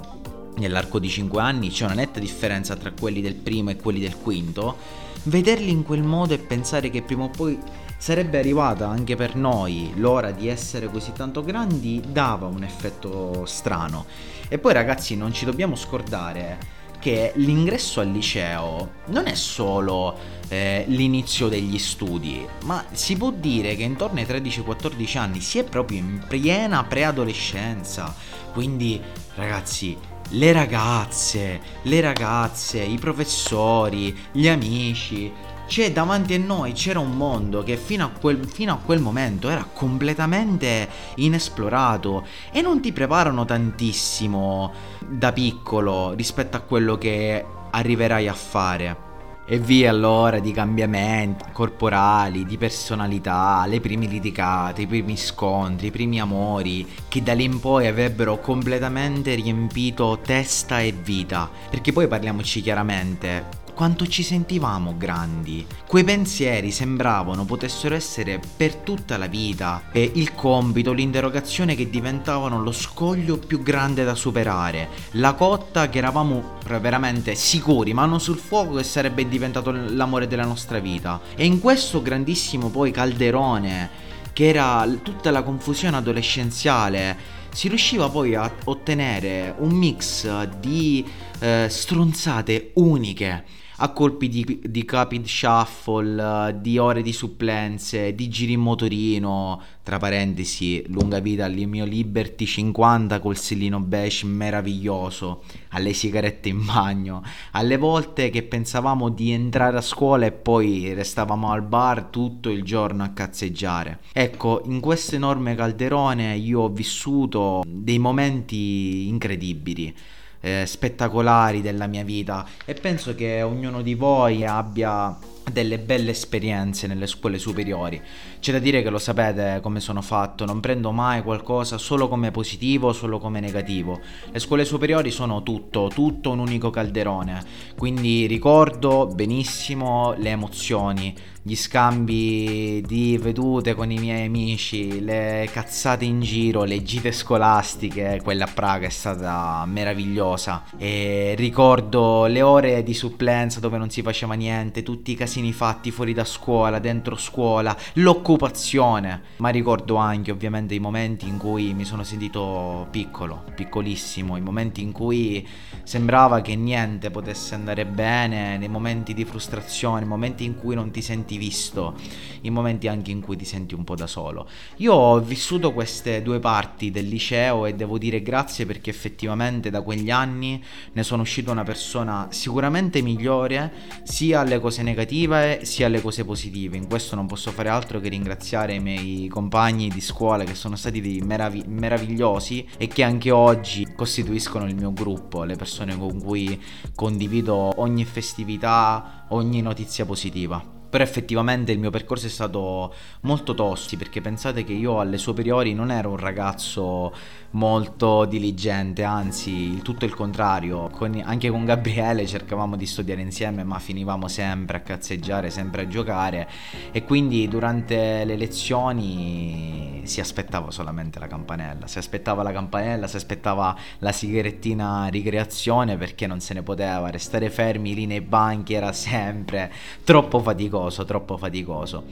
nell'arco 0.57 0.99
di 0.99 1.09
5 1.09 1.41
anni 1.41 1.69
c'è 1.69 1.85
una 1.85 1.93
netta 1.93 2.19
differenza 2.19 2.75
tra 2.75 2.91
quelli 2.91 3.21
del 3.21 3.35
primo 3.35 3.69
e 3.69 3.75
quelli 3.75 3.99
del 3.99 4.17
quinto, 4.17 4.77
vederli 5.23 5.69
in 5.69 5.83
quel 5.83 6.03
modo 6.03 6.33
e 6.33 6.39
pensare 6.39 6.89
che 6.89 7.01
prima 7.01 7.23
o 7.23 7.29
poi 7.29 7.57
sarebbe 7.97 8.39
arrivata 8.39 8.87
anche 8.87 9.15
per 9.15 9.35
noi 9.35 9.93
l'ora 9.95 10.31
di 10.31 10.47
essere 10.47 10.89
così 10.89 11.11
tanto 11.13 11.43
grandi 11.43 12.01
dava 12.07 12.47
un 12.47 12.63
effetto 12.63 13.45
strano. 13.45 14.05
E 14.49 14.57
poi 14.57 14.73
ragazzi 14.73 15.15
non 15.15 15.31
ci 15.31 15.45
dobbiamo 15.45 15.75
scordare 15.75 16.79
che 17.01 17.31
l'ingresso 17.35 17.99
al 17.99 18.11
liceo 18.11 18.91
non 19.07 19.25
è 19.25 19.33
solo 19.33 20.15
eh, 20.47 20.83
l'inizio 20.87 21.47
degli 21.47 21.79
studi, 21.79 22.45
ma 22.65 22.85
si 22.91 23.17
può 23.17 23.31
dire 23.31 23.75
che 23.75 23.83
intorno 23.83 24.19
ai 24.19 24.25
13-14 24.25 25.17
anni 25.17 25.39
si 25.39 25.57
è 25.57 25.63
proprio 25.63 25.97
in 25.97 26.23
piena 26.27 26.83
preadolescenza. 26.83 28.15
Quindi 28.53 29.01
ragazzi, 29.35 29.97
le 30.31 30.51
ragazze, 30.51 31.59
le 31.83 32.01
ragazze, 32.01 32.81
i 32.81 32.97
professori, 32.97 34.15
gli 34.31 34.47
amici, 34.47 35.31
cioè 35.67 35.91
davanti 35.91 36.33
a 36.33 36.37
noi 36.37 36.73
c'era 36.73 36.99
un 36.99 37.11
mondo 37.11 37.63
che 37.63 37.77
fino 37.77 38.05
a, 38.05 38.09
quel, 38.09 38.45
fino 38.45 38.73
a 38.73 38.77
quel 38.77 38.99
momento 38.99 39.49
era 39.49 39.63
completamente 39.63 40.87
inesplorato 41.15 42.25
e 42.51 42.61
non 42.61 42.81
ti 42.81 42.91
preparano 42.91 43.45
tantissimo 43.45 44.73
da 44.99 45.31
piccolo 45.31 46.11
rispetto 46.13 46.57
a 46.57 46.61
quello 46.61 46.97
che 46.97 47.45
arriverai 47.71 48.27
a 48.27 48.33
fare. 48.33 49.10
E 49.51 49.59
via 49.59 49.89
allora 49.89 50.39
di 50.39 50.53
cambiamenti 50.53 51.43
corporali, 51.51 52.45
di 52.45 52.57
personalità, 52.57 53.65
le 53.67 53.81
prime 53.81 54.05
litigate, 54.05 54.83
i 54.83 54.87
primi 54.87 55.17
scontri, 55.17 55.87
i 55.87 55.91
primi 55.91 56.21
amori, 56.21 56.87
che 57.09 57.21
da 57.21 57.33
lì 57.33 57.43
in 57.43 57.59
poi 57.59 57.85
avrebbero 57.85 58.39
completamente 58.39 59.35
riempito 59.35 60.19
testa 60.23 60.79
e 60.79 60.93
vita. 60.93 61.49
Perché 61.69 61.91
poi 61.91 62.07
parliamoci 62.07 62.61
chiaramente, 62.61 63.59
quanto 63.73 64.07
ci 64.07 64.23
sentivamo 64.23 64.95
grandi. 64.97 65.65
Quei 65.87 66.03
pensieri 66.03 66.71
sembravano 66.71 67.45
potessero 67.45 67.95
essere 67.95 68.39
per 68.55 68.75
tutta 68.75 69.17
la 69.17 69.27
vita 69.27 69.83
e 69.91 70.11
il 70.15 70.33
compito, 70.33 70.93
l'interrogazione 70.93 71.75
che 71.75 71.89
diventavano 71.89 72.61
lo 72.61 72.71
scoglio 72.71 73.37
più 73.37 73.61
grande 73.61 74.03
da 74.03 74.15
superare, 74.15 74.89
la 75.11 75.33
cotta 75.33 75.89
che 75.89 75.97
eravamo 75.97 76.57
veramente 76.79 77.35
sicuri, 77.35 77.93
mano 77.93 78.19
sul 78.19 78.37
fuoco 78.37 78.75
che 78.75 78.83
sarebbe 78.83 79.27
diventato 79.27 79.71
l'amore 79.71 80.27
della 80.27 80.45
nostra 80.45 80.79
vita. 80.79 81.19
E 81.35 81.45
in 81.45 81.59
questo 81.59 82.01
grandissimo 82.01 82.69
poi 82.69 82.91
calderone 82.91 84.09
che 84.33 84.47
era 84.47 84.87
tutta 85.03 85.29
la 85.31 85.43
confusione 85.43 85.97
adolescenziale 85.97 87.39
si 87.53 87.67
riusciva 87.67 88.09
poi 88.09 88.35
a 88.35 88.51
ottenere 88.65 89.53
un 89.57 89.71
mix 89.71 90.45
di 90.59 91.05
eh, 91.39 91.67
stronzate 91.69 92.71
uniche 92.75 93.43
a 93.83 93.89
colpi 93.89 94.29
di, 94.29 94.61
di 94.63 94.85
capid 94.85 95.25
shuffle, 95.25 96.59
di 96.61 96.77
ore 96.77 97.01
di 97.01 97.11
supplenze, 97.11 98.13
di 98.13 98.29
giri 98.29 98.53
in 98.53 98.59
motorino, 98.59 99.59
tra 99.81 99.97
parentesi, 99.97 100.83
lunga 100.89 101.17
vita 101.17 101.45
al 101.45 101.53
mio 101.55 101.85
Liberty 101.85 102.45
50 102.45 103.19
col 103.19 103.35
sellino 103.35 103.79
beige 103.79 104.27
meraviglioso, 104.27 105.41
alle 105.69 105.93
sigarette 105.93 106.49
in 106.49 106.63
bagno, 106.63 107.23
alle 107.53 107.77
volte 107.77 108.29
che 108.29 108.43
pensavamo 108.43 109.09
di 109.09 109.31
entrare 109.31 109.77
a 109.77 109.81
scuola 109.81 110.27
e 110.27 110.31
poi 110.31 110.93
restavamo 110.93 111.51
al 111.51 111.63
bar 111.63 112.03
tutto 112.03 112.49
il 112.51 112.63
giorno 112.63 113.03
a 113.03 113.09
cazzeggiare. 113.09 114.01
Ecco, 114.13 114.61
in 114.65 114.79
questo 114.79 115.15
enorme 115.15 115.55
calderone 115.55 116.35
io 116.35 116.61
ho 116.61 116.69
vissuto 116.69 117.63
dei 117.65 117.97
momenti 117.97 119.07
incredibili 119.07 119.95
eh, 120.41 120.65
spettacolari 120.65 121.61
della 121.61 121.87
mia 121.87 122.03
vita 122.03 122.45
e 122.65 122.73
penso 122.73 123.15
che 123.15 123.41
ognuno 123.41 123.81
di 123.81 123.93
voi 123.93 124.45
abbia 124.45 125.17
delle 125.51 125.79
belle 125.79 126.11
esperienze 126.11 126.87
nelle 126.87 127.07
scuole 127.07 127.37
superiori. 127.37 128.01
C'è 128.39 128.51
da 128.51 128.59
dire 128.59 128.81
che 128.81 128.89
lo 128.89 128.97
sapete 128.97 129.59
come 129.61 129.79
sono 129.79 130.01
fatto, 130.01 130.45
non 130.45 130.59
prendo 130.59 130.91
mai 130.91 131.21
qualcosa 131.23 131.77
solo 131.77 132.07
come 132.07 132.31
positivo, 132.31 132.93
solo 132.93 133.19
come 133.19 133.39
negativo. 133.39 133.99
Le 134.31 134.39
scuole 134.39 134.65
superiori 134.65 135.11
sono 135.11 135.43
tutto, 135.43 135.89
tutto 135.93 136.31
un 136.31 136.39
unico 136.39 136.69
calderone. 136.69 137.43
Quindi 137.77 138.25
ricordo 138.27 139.07
benissimo 139.07 140.13
le 140.17 140.29
emozioni, 140.29 141.15
gli 141.43 141.55
scambi 141.55 142.83
di 142.85 143.17
vedute 143.17 143.73
con 143.73 143.89
i 143.89 143.97
miei 143.97 144.27
amici, 144.27 145.03
le 145.03 145.49
cazzate 145.51 146.05
in 146.05 146.21
giro, 146.21 146.63
le 146.65 146.83
gite 146.83 147.11
scolastiche, 147.11 148.21
quella 148.23 148.45
a 148.45 148.51
Praga 148.53 148.85
è 148.85 148.91
stata 148.91 149.63
meravigliosa. 149.65 150.65
E 150.77 151.33
ricordo 151.35 152.25
le 152.25 152.43
ore 152.43 152.83
di 152.83 152.93
supplenza 152.93 153.59
dove 153.59 153.79
non 153.79 153.89
si 153.89 154.03
faceva 154.03 154.35
niente, 154.35 154.83
tutti 154.83 155.11
i 155.11 155.15
casini 155.15 155.51
fatti 155.51 155.89
fuori 155.89 156.13
da 156.13 156.25
scuola, 156.25 156.77
dentro 156.77 157.15
scuola, 157.15 157.75
l'occupazione. 157.93 159.21
Ma 159.37 159.49
ricordo 159.49 159.95
anche 159.95 160.31
ovviamente 160.31 160.75
i 160.75 160.79
momenti 160.79 161.27
in 161.27 161.37
cui 161.37 161.73
mi 161.73 161.85
sono 161.85 162.03
sentito 162.03 162.87
piccolo, 162.91 163.45
piccolissimo, 163.55 164.37
i 164.37 164.41
momenti 164.41 164.83
in 164.83 164.91
cui 164.91 165.47
sembrava 165.83 166.41
che 166.41 166.55
niente 166.55 167.09
potesse 167.09 167.55
andare 167.55 167.87
bene, 167.87 168.59
nei 168.59 168.69
momenti 168.69 169.15
di 169.15 169.25
frustrazione, 169.25 170.05
momenti 170.05 170.43
in 170.43 170.55
cui 170.55 170.75
non 170.75 170.91
ti 170.91 171.01
senti 171.01 171.30
senti 171.31 171.37
visto, 171.37 171.95
i 172.41 172.49
momenti 172.49 172.87
anche 172.87 173.11
in 173.11 173.21
cui 173.21 173.37
ti 173.37 173.45
senti 173.45 173.73
un 173.73 173.83
po' 173.83 173.95
da 173.95 174.07
solo. 174.07 174.47
Io 174.77 174.93
ho 174.93 175.19
vissuto 175.19 175.71
queste 175.71 176.21
due 176.21 176.39
parti 176.39 176.91
del 176.91 177.07
liceo 177.07 177.65
e 177.65 177.75
devo 177.75 177.97
dire 177.97 178.21
grazie 178.21 178.65
perché 178.65 178.89
effettivamente 178.89 179.69
da 179.69 179.81
quegli 179.81 180.09
anni 180.09 180.61
ne 180.91 181.03
sono 181.03 181.21
uscito 181.21 181.51
una 181.51 181.63
persona 181.63 182.27
sicuramente 182.31 183.01
migliore 183.01 183.71
sia 184.03 184.41
alle 184.41 184.59
cose 184.59 184.81
negative 184.81 185.63
sia 185.63 185.85
alle 185.85 186.01
cose 186.01 186.25
positive. 186.25 186.75
In 186.75 186.87
questo 186.87 187.15
non 187.15 187.27
posso 187.27 187.51
fare 187.51 187.69
altro 187.69 187.99
che 187.99 188.09
ringraziare 188.09 188.73
i 188.73 188.79
miei 188.79 189.27
compagni 189.27 189.89
di 189.89 190.01
scuola 190.01 190.43
che 190.43 190.55
sono 190.55 190.75
stati 190.75 190.99
dei 190.99 191.21
merav- 191.21 191.65
meravigliosi 191.65 192.67
e 192.77 192.87
che 192.87 193.03
anche 193.03 193.31
oggi 193.31 193.87
costituiscono 193.95 194.67
il 194.67 194.75
mio 194.75 194.91
gruppo, 194.91 195.43
le 195.43 195.55
persone 195.55 195.97
con 195.97 196.19
cui 196.21 196.59
condivido 196.95 197.79
ogni 197.79 198.05
festività, 198.05 199.25
ogni 199.29 199.61
notizia 199.61 200.05
positiva. 200.05 200.79
Però 200.91 201.01
effettivamente 201.01 201.71
il 201.71 201.79
mio 201.79 201.89
percorso 201.89 202.25
è 202.27 202.29
stato 202.29 202.93
molto 203.21 203.53
tosti 203.53 203.95
perché 203.95 204.19
pensate 204.19 204.65
che 204.65 204.73
io 204.73 204.99
alle 204.99 205.17
superiori 205.17 205.73
non 205.73 205.89
ero 205.89 206.09
un 206.09 206.17
ragazzo 206.17 207.13
molto 207.51 208.25
diligente, 208.25 209.03
anzi 209.03 209.81
tutto 209.81 210.03
il 210.03 210.13
contrario, 210.13 210.89
con, 210.89 211.21
anche 211.23 211.49
con 211.49 211.63
Gabriele 211.63 212.27
cercavamo 212.27 212.75
di 212.75 212.85
studiare 212.85 213.21
insieme 213.21 213.63
ma 213.63 213.79
finivamo 213.79 214.27
sempre 214.27 214.77
a 214.77 214.79
cazzeggiare, 214.81 215.49
sempre 215.49 215.83
a 215.83 215.87
giocare. 215.87 216.49
E 216.91 217.05
quindi 217.05 217.47
durante 217.47 218.25
le 218.25 218.35
lezioni 218.35 220.01
si 220.03 220.19
aspettava 220.19 220.71
solamente 220.71 221.19
la 221.19 221.27
campanella, 221.27 221.87
si 221.87 221.97
aspettava 221.97 222.43
la 222.43 222.51
campanella, 222.51 223.07
si 223.07 223.15
aspettava 223.15 223.75
la 223.99 224.11
sigarettina 224.11 225.07
ricreazione 225.07 225.97
perché 225.97 226.27
non 226.27 226.39
se 226.39 226.53
ne 226.53 226.63
poteva, 226.63 227.09
restare 227.09 227.49
fermi 227.49 227.93
lì 227.93 228.05
nei 228.05 228.21
banchi 228.21 228.73
era 228.73 228.91
sempre 228.93 229.71
troppo 230.03 230.39
faticoso, 230.39 230.80
troppo 231.05 231.37
faticoso. 231.37 232.03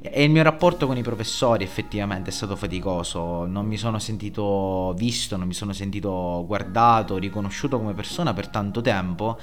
E 0.00 0.22
il 0.22 0.30
mio 0.30 0.44
rapporto 0.44 0.86
con 0.86 0.96
i 0.96 1.02
professori 1.02 1.64
effettivamente 1.64 2.30
è 2.30 2.32
stato 2.32 2.54
faticoso, 2.54 3.46
non 3.46 3.66
mi 3.66 3.76
sono 3.76 3.98
sentito 3.98 4.94
visto, 4.96 5.36
non 5.36 5.48
mi 5.48 5.54
sono 5.54 5.72
sentito 5.72 6.44
guardato, 6.46 7.18
riconosciuto 7.18 7.78
come 7.78 7.94
persona 7.94 8.32
per 8.32 8.46
tanto 8.46 8.80
tempo. 8.80 9.38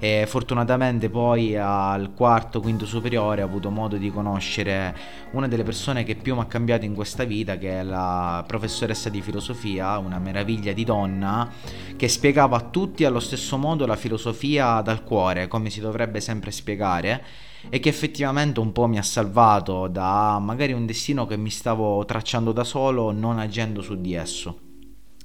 E 0.00 0.24
fortunatamente 0.26 1.08
poi 1.08 1.56
al 1.56 2.14
quarto, 2.14 2.60
quinto 2.60 2.84
superiore 2.84 3.42
ho 3.42 3.46
avuto 3.46 3.70
modo 3.70 3.96
di 3.96 4.10
conoscere 4.10 4.96
una 5.30 5.46
delle 5.46 5.62
persone 5.62 6.02
che 6.02 6.16
più 6.16 6.34
mi 6.34 6.40
ha 6.40 6.46
cambiato 6.46 6.84
in 6.84 6.94
questa 6.94 7.22
vita, 7.22 7.56
che 7.56 7.78
è 7.78 7.82
la 7.84 8.42
professoressa 8.44 9.08
di 9.08 9.22
filosofia, 9.22 9.98
una 9.98 10.18
meraviglia 10.18 10.72
di 10.72 10.82
donna, 10.82 11.48
che 11.94 12.08
spiegava 12.08 12.56
a 12.56 12.62
tutti 12.62 13.04
allo 13.04 13.20
stesso 13.20 13.56
modo 13.56 13.86
la 13.86 13.94
filosofia 13.94 14.80
dal 14.80 15.04
cuore, 15.04 15.46
come 15.46 15.70
si 15.70 15.78
dovrebbe 15.78 16.20
sempre 16.20 16.50
spiegare 16.50 17.24
e 17.68 17.80
che 17.80 17.88
effettivamente 17.88 18.60
un 18.60 18.72
po' 18.72 18.86
mi 18.86 18.98
ha 18.98 19.02
salvato 19.02 19.86
da 19.92 20.40
magari 20.40 20.72
un 20.72 20.86
destino 20.86 21.26
che 21.26 21.36
mi 21.36 21.50
stavo 21.50 22.04
tracciando 22.04 22.50
da 22.50 22.64
solo 22.64 23.12
non 23.12 23.38
agendo 23.38 23.82
su 23.82 24.00
di 24.00 24.14
esso. 24.14 24.58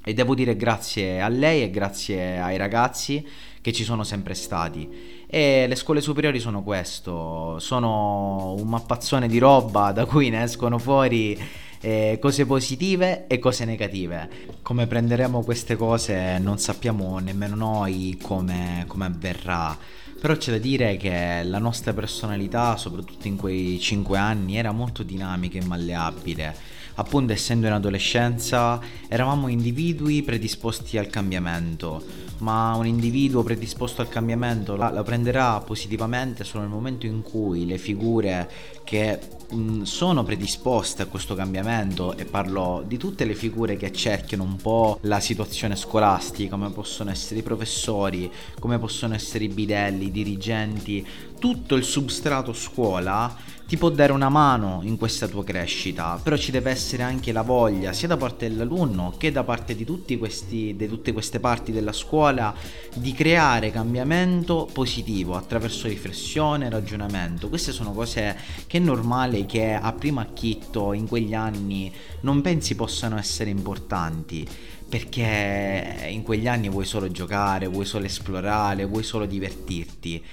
E 0.03 0.13
devo 0.13 0.35
dire 0.35 0.55
grazie 0.55 1.19
a 1.21 1.27
lei 1.27 1.63
e 1.63 1.69
grazie 1.69 2.39
ai 2.39 2.55
ragazzi 2.55 3.25
che 3.59 3.73
ci 3.73 3.83
sono 3.83 4.03
sempre 4.03 4.35
stati. 4.35 4.87
E 5.27 5.65
le 5.67 5.75
scuole 5.75 5.99
superiori 5.99 6.39
sono 6.39 6.63
questo, 6.63 7.59
sono 7.59 8.53
un 8.53 8.67
mappazzone 8.67 9.27
di 9.27 9.39
roba 9.39 9.91
da 9.91 10.05
cui 10.05 10.29
ne 10.29 10.43
escono 10.43 10.77
fuori 10.77 11.37
eh, 11.81 12.17
cose 12.21 12.45
positive 12.45 13.27
e 13.27 13.39
cose 13.39 13.65
negative. 13.65 14.29
Come 14.61 14.87
prenderemo 14.87 15.43
queste 15.43 15.75
cose 15.75 16.37
non 16.39 16.57
sappiamo 16.57 17.19
nemmeno 17.19 17.55
noi 17.55 18.17
come, 18.21 18.85
come 18.87 19.05
avverrà 19.05 19.77
però 20.19 20.35
c'è 20.35 20.51
da 20.51 20.57
dire 20.57 20.97
che 20.97 21.41
la 21.43 21.59
nostra 21.59 21.93
personalità, 21.93 22.75
soprattutto 22.77 23.27
in 23.27 23.37
quei 23.37 23.79
5 23.79 24.17
anni, 24.17 24.57
era 24.57 24.71
molto 24.71 25.03
dinamica 25.03 25.57
e 25.59 25.65
malleabile. 25.65 26.55
Appunto, 26.99 27.31
essendo 27.31 27.67
in 27.67 27.73
adolescenza, 27.73 28.79
eravamo 29.07 29.49
individui 29.49 30.23
predisposti 30.23 30.97
al 30.97 31.07
cambiamento, 31.07 32.03
ma 32.39 32.75
un 32.75 32.87
individuo 32.87 33.43
predisposto 33.43 34.01
al 34.01 34.09
cambiamento 34.09 34.75
la, 34.75 34.89
la 34.89 35.03
prenderà 35.03 35.59
positivamente 35.61 36.43
solo 36.43 36.63
nel 36.63 36.71
momento 36.71 37.05
in 37.05 37.21
cui 37.21 37.67
le 37.67 37.77
figure 37.77 38.49
che 38.83 39.19
mh, 39.51 39.83
sono 39.83 40.23
predisposte 40.23 41.03
a 41.03 41.05
questo 41.05 41.35
cambiamento, 41.35 42.17
e 42.17 42.25
parlo 42.25 42.83
di 42.87 42.97
tutte 42.97 43.25
le 43.25 43.35
figure 43.35 43.77
che 43.77 43.91
cerchiano 43.91 44.41
un 44.41 44.55
po' 44.55 44.97
la 45.01 45.19
situazione 45.19 45.75
scolastica, 45.75 46.49
come 46.55 46.71
possono 46.71 47.11
essere 47.11 47.41
i 47.41 47.43
professori, 47.43 48.31
come 48.59 48.79
possono 48.79 49.13
essere 49.13 49.43
i 49.43 49.49
bidelli, 49.49 50.05
i 50.05 50.11
dirigenti, 50.11 51.05
tutto 51.39 51.75
il 51.75 51.83
substrato 51.83 52.53
scuola 52.53 53.55
ti 53.67 53.75
può 53.75 53.89
dare 53.89 54.13
una 54.13 54.29
mano 54.29 54.79
in 54.83 54.95
questa 54.95 55.27
tua 55.27 55.43
crescita, 55.43 56.17
però 56.23 56.37
ci 56.37 56.51
deve 56.51 56.71
essere 56.71 57.03
anche 57.03 57.33
la 57.33 57.41
voglia, 57.41 57.91
sia 57.91 58.07
da 58.07 58.15
parte 58.15 58.47
dell'alunno 58.47 59.13
che 59.17 59.29
da 59.29 59.43
parte 59.43 59.75
di, 59.75 59.85
questi, 60.17 60.73
di 60.77 60.87
tutte 60.87 61.11
queste 61.11 61.41
parti 61.41 61.73
della 61.73 61.91
scuola, 61.91 62.55
di 62.95 63.11
creare 63.11 63.69
cambiamento 63.69 64.69
positivo 64.71 65.35
attraverso 65.35 65.89
riflessione 65.89 66.67
e 66.67 66.69
ragionamento. 66.69 67.49
Queste 67.49 67.73
sono 67.73 67.91
cose 67.91 68.37
che 68.67 68.77
è 68.77 68.81
normale 68.81 69.45
che 69.45 69.73
a 69.73 69.91
primo 69.91 70.21
acchitto 70.21 70.93
in 70.93 71.05
quegli 71.05 71.33
anni 71.33 71.93
non 72.21 72.39
pensi 72.39 72.73
possano 72.73 73.17
essere 73.17 73.49
importanti 73.49 74.47
perché 74.89 76.07
in 76.09 76.23
quegli 76.23 76.47
anni 76.47 76.69
vuoi 76.69 76.85
solo 76.85 77.11
giocare, 77.11 77.67
vuoi 77.67 77.85
solo 77.85 78.05
esplorare, 78.05 78.85
vuoi 78.85 79.03
solo 79.03 79.25
divertirti. 79.25 80.23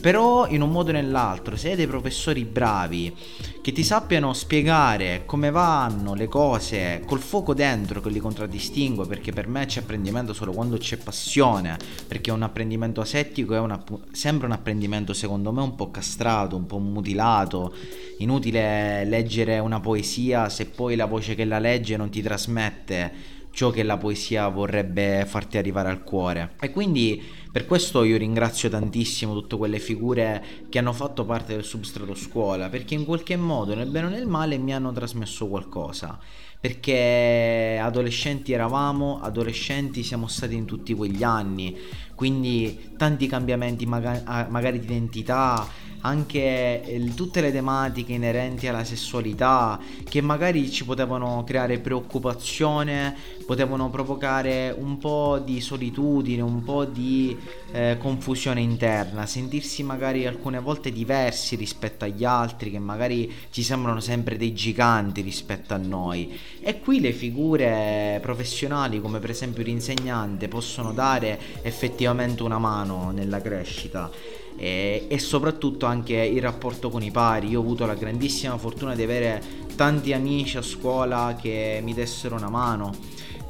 Però 0.00 0.46
in 0.46 0.60
un 0.60 0.70
modo 0.70 0.90
o 0.90 0.92
nell'altro, 0.92 1.56
se 1.56 1.70
hai 1.70 1.76
dei 1.76 1.86
professori 1.86 2.44
bravi 2.44 3.12
che 3.60 3.72
ti 3.72 3.82
sappiano 3.82 4.32
spiegare 4.34 5.22
come 5.24 5.50
vanno 5.50 6.14
le 6.14 6.28
cose 6.28 7.02
col 7.06 7.18
fuoco 7.18 7.54
dentro 7.54 8.00
che 8.00 8.10
li 8.10 8.20
contraddistingue, 8.20 9.06
perché 9.06 9.32
per 9.32 9.48
me 9.48 9.66
c'è 9.66 9.80
apprendimento 9.80 10.32
solo 10.32 10.52
quando 10.52 10.76
c'è 10.76 10.98
passione, 10.98 11.76
perché 12.06 12.30
un 12.30 12.42
apprendimento 12.42 13.00
asettico 13.00 13.54
è 13.54 13.58
una, 13.58 13.82
sempre 14.12 14.46
un 14.46 14.52
apprendimento 14.52 15.12
secondo 15.12 15.50
me 15.52 15.62
un 15.62 15.74
po' 15.74 15.90
castrato, 15.90 16.54
un 16.54 16.66
po' 16.66 16.78
mutilato. 16.78 17.74
Inutile 18.18 19.04
leggere 19.06 19.58
una 19.58 19.80
poesia 19.80 20.48
se 20.50 20.66
poi 20.66 20.94
la 20.94 21.06
voce 21.06 21.34
che 21.34 21.44
la 21.44 21.58
legge 21.58 21.96
non 21.96 22.10
ti 22.10 22.22
trasmette 22.22 23.32
ciò 23.54 23.70
che 23.70 23.84
la 23.84 23.96
poesia 23.96 24.48
vorrebbe 24.48 25.24
farti 25.26 25.56
arrivare 25.56 25.88
al 25.88 26.02
cuore. 26.02 26.54
E 26.60 26.70
quindi 26.70 27.22
per 27.50 27.66
questo 27.66 28.02
io 28.02 28.16
ringrazio 28.16 28.68
tantissimo 28.68 29.32
tutte 29.32 29.56
quelle 29.56 29.78
figure 29.78 30.44
che 30.68 30.80
hanno 30.80 30.92
fatto 30.92 31.24
parte 31.24 31.54
del 31.54 31.62
substrato 31.62 32.14
scuola, 32.14 32.68
perché 32.68 32.94
in 32.94 33.04
qualche 33.04 33.36
modo, 33.36 33.74
nel 33.76 33.88
bene 33.88 34.06
o 34.06 34.10
nel 34.10 34.26
male, 34.26 34.58
mi 34.58 34.74
hanno 34.74 34.92
trasmesso 34.92 35.46
qualcosa. 35.46 36.18
Perché 36.60 37.78
adolescenti 37.80 38.52
eravamo, 38.52 39.20
adolescenti 39.20 40.02
siamo 40.02 40.26
stati 40.26 40.54
in 40.54 40.64
tutti 40.64 40.94
quegli 40.94 41.22
anni, 41.22 41.76
quindi 42.14 42.92
tanti 42.96 43.26
cambiamenti 43.26 43.86
magari, 43.86 44.22
magari 44.48 44.78
di 44.78 44.86
identità, 44.86 45.66
anche 46.04 46.82
tutte 47.14 47.40
le 47.40 47.50
tematiche 47.50 48.12
inerenti 48.12 48.68
alla 48.68 48.84
sessualità 48.84 49.80
che 50.04 50.20
magari 50.20 50.70
ci 50.70 50.84
potevano 50.84 51.42
creare 51.46 51.78
preoccupazione, 51.78 53.16
potevano 53.46 53.88
provocare 53.88 54.74
un 54.76 54.98
po' 54.98 55.40
di 55.42 55.60
solitudine, 55.60 56.42
un 56.42 56.62
po' 56.62 56.84
di 56.84 57.36
eh, 57.72 57.96
confusione 57.98 58.60
interna, 58.60 59.24
sentirsi 59.24 59.82
magari 59.82 60.26
alcune 60.26 60.60
volte 60.60 60.92
diversi 60.92 61.56
rispetto 61.56 62.04
agli 62.04 62.24
altri 62.24 62.70
che 62.70 62.78
magari 62.78 63.32
ci 63.50 63.62
sembrano 63.62 64.00
sempre 64.00 64.36
dei 64.36 64.52
giganti 64.52 65.22
rispetto 65.22 65.72
a 65.72 65.78
noi. 65.78 66.38
E 66.60 66.80
qui 66.80 67.00
le 67.00 67.12
figure 67.12 68.18
professionali 68.20 69.00
come 69.00 69.20
per 69.20 69.30
esempio 69.30 69.62
l'insegnante 69.62 70.48
possono 70.48 70.92
dare 70.92 71.40
effettivamente 71.62 72.12
una 72.44 72.58
mano 72.58 73.10
nella 73.10 73.40
crescita. 73.40 74.10
E, 74.56 75.06
e, 75.08 75.18
soprattutto 75.18 75.86
anche 75.86 76.14
il 76.14 76.40
rapporto 76.40 76.88
con 76.90 77.02
i 77.02 77.10
pari. 77.10 77.48
Io 77.48 77.58
ho 77.58 77.62
avuto 77.62 77.86
la 77.86 77.94
grandissima 77.94 78.56
fortuna 78.56 78.94
di 78.94 79.02
avere 79.02 79.42
tanti 79.74 80.12
amici 80.12 80.56
a 80.56 80.62
scuola 80.62 81.36
che 81.40 81.80
mi 81.82 81.92
dessero 81.92 82.36
una 82.36 82.48
mano 82.48 82.92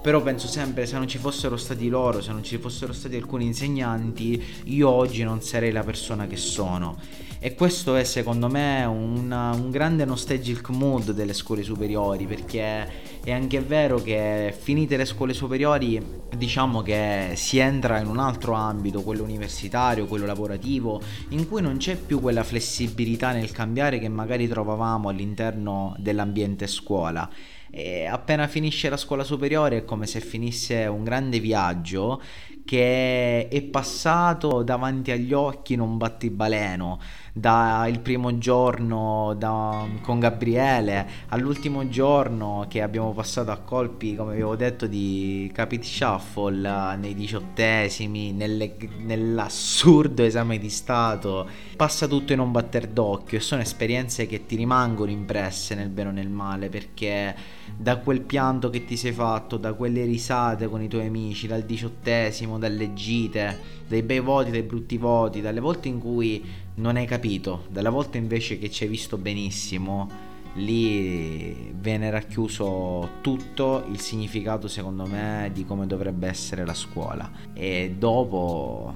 però 0.05 0.21
penso 0.21 0.49
sempre 0.49 0.85
se 0.85 0.99
non 0.99 1.09
ci 1.09 1.17
fossero 1.17 1.57
stati 1.57 1.89
loro, 1.89 2.21
se 2.21 2.31
non 2.31 2.45
ci 2.45 2.59
fossero 2.59 2.93
stati 2.93 3.17
alcuni 3.17 3.47
insegnanti, 3.47 4.45
io 4.65 4.91
oggi 4.91 5.23
non 5.23 5.41
sarei 5.41 5.73
la 5.73 5.83
persona 5.83 6.27
che 6.27 6.37
sono. 6.37 6.99
E 7.45 7.55
questo 7.55 7.95
è 7.95 8.05
secondo 8.05 8.49
me 8.49 8.87
un, 8.87 9.31
un 9.31 9.71
grande 9.71 10.07
nostalgic 10.07 10.71
mood 10.71 11.11
delle 11.11 11.35
scuole 11.35 11.63
superiori, 11.63 12.25
perché 12.25 13.21
è 13.23 13.33
anche 13.33 13.61
vero 13.61 14.01
che 14.01 14.55
finite 14.59 14.97
le 14.97 15.05
scuole 15.05 15.35
superiori 15.35 16.03
diciamo 16.35 16.81
che 16.81 17.33
si 17.35 17.59
entra 17.59 18.01
in 18.01 18.07
un 18.07 18.19
altro 18.19 18.55
ambito, 18.55 19.03
quello 19.03 19.25
universitario, 19.25 20.07
quello 20.07 20.25
lavorativo, 20.25 21.03
in 21.29 21.47
cui 21.47 21.61
non 21.61 21.77
c'è 21.77 21.97
più 21.97 22.19
quella 22.19 22.45
flessibilità 22.45 23.33
nel 23.33 23.53
cambiare 23.53 23.99
che 23.99 24.09
magari 24.09 24.49
trovavamo 24.49 25.11
all'interno 25.11 25.95
dell'ambiente 25.99 26.67
scuola. 26.67 27.29
E 27.71 28.07
appena 28.07 28.47
finisce 28.47 28.89
la 28.89 28.97
scuola 28.97 29.23
superiore 29.23 29.79
è 29.79 29.85
come 29.85 30.07
se 30.07 30.21
finisse 30.21 30.87
un 30.87 31.05
grande 31.05 31.41
viaggio 31.41 32.23
che 32.65 33.49
è 33.49 33.63
passato 33.63 34.63
davanti 34.63 35.11
agli 35.11 35.35
occhi 35.35 35.75
in 35.75 35.81
un 35.81 35.99
battibaleno 35.99 36.99
dal 37.37 37.99
primo 37.99 38.39
giorno 38.39 39.35
da, 39.37 39.85
con 40.03 40.21
Gabriele 40.21 41.09
all'ultimo 41.31 41.89
giorno 41.89 42.67
che 42.69 42.81
abbiamo 42.81 43.13
passato 43.13 43.51
a 43.51 43.57
colpi, 43.57 44.15
come 44.15 44.35
avevo 44.35 44.55
detto, 44.55 44.87
di 44.87 45.51
Capit 45.53 45.83
Shuffle 45.83 46.97
nei 46.97 47.13
diciottesimi, 47.13 48.31
nelle, 48.31 48.77
nell'assurdo 48.99 50.23
esame 50.23 50.59
di 50.59 50.71
Stato. 50.71 51.49
Passa 51.75 52.07
tutto 52.07 52.33
in 52.33 52.39
un 52.39 52.53
batter 52.53 52.87
d'occhio 52.87 53.39
e 53.39 53.41
sono 53.41 53.63
esperienze 53.63 54.27
che 54.27 54.47
ti 54.47 54.55
rimangono 54.55 55.11
impresse 55.11 55.75
nel 55.75 55.89
bene 55.89 56.11
o 56.11 56.13
nel 56.13 56.29
male 56.29 56.69
perché 56.69 57.35
da 57.77 57.97
quel 57.97 58.21
pianto 58.21 58.71
che 58.71 58.85
ti 58.85 58.97
sei 58.97 59.11
fatto, 59.11 59.57
da 59.57 59.73
quelle 59.73 60.05
risate 60.05 60.69
con 60.69 60.81
i 60.81 60.87
tuoi 60.87 61.07
amici, 61.07 61.49
dal 61.49 61.63
diciottesimo, 61.63 62.59
dalle 62.59 62.93
gite, 62.93 63.59
dai 63.89 64.03
bei 64.03 64.21
voti, 64.21 64.53
dai 64.53 64.63
brutti 64.63 64.97
voti, 64.97 65.41
dalle 65.41 65.59
volte 65.59 65.89
in 65.89 65.99
cui 65.99 66.45
non 66.77 66.97
hai 66.97 67.07
capito, 67.07 67.67
dalla 67.71 67.91
volta 67.91 68.19
invece 68.19 68.59
che 68.59 68.71
ci 68.71 68.85
hai 68.85 68.91
visto 68.91 69.17
benissimo, 69.17 70.09
lì 70.55 71.73
viene 71.73 72.11
racchiuso 72.11 73.19
tutto 73.21 73.85
il 73.91 74.01
significato 74.01 74.69
secondo 74.69 75.07
me 75.07 75.51
di 75.53 75.65
come 75.65 75.87
dovrebbe 75.87 76.29
essere 76.29 76.65
la 76.65 76.75
scuola 76.75 77.31
e 77.53 77.95
dopo, 77.99 78.95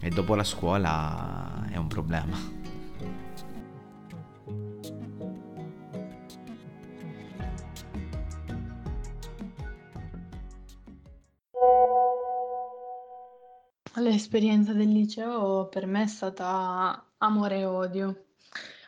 e 0.00 0.08
dopo 0.10 0.34
la 0.34 0.44
scuola 0.44 1.66
è 1.70 1.76
un 1.76 1.86
problema. 1.88 2.62
L'esperienza 13.96 14.72
del 14.74 14.90
liceo 14.90 15.66
per 15.68 15.86
me 15.86 16.02
è 16.02 16.06
stata 16.06 17.13
amore 17.24 17.60
e 17.60 17.64
odio, 17.64 18.24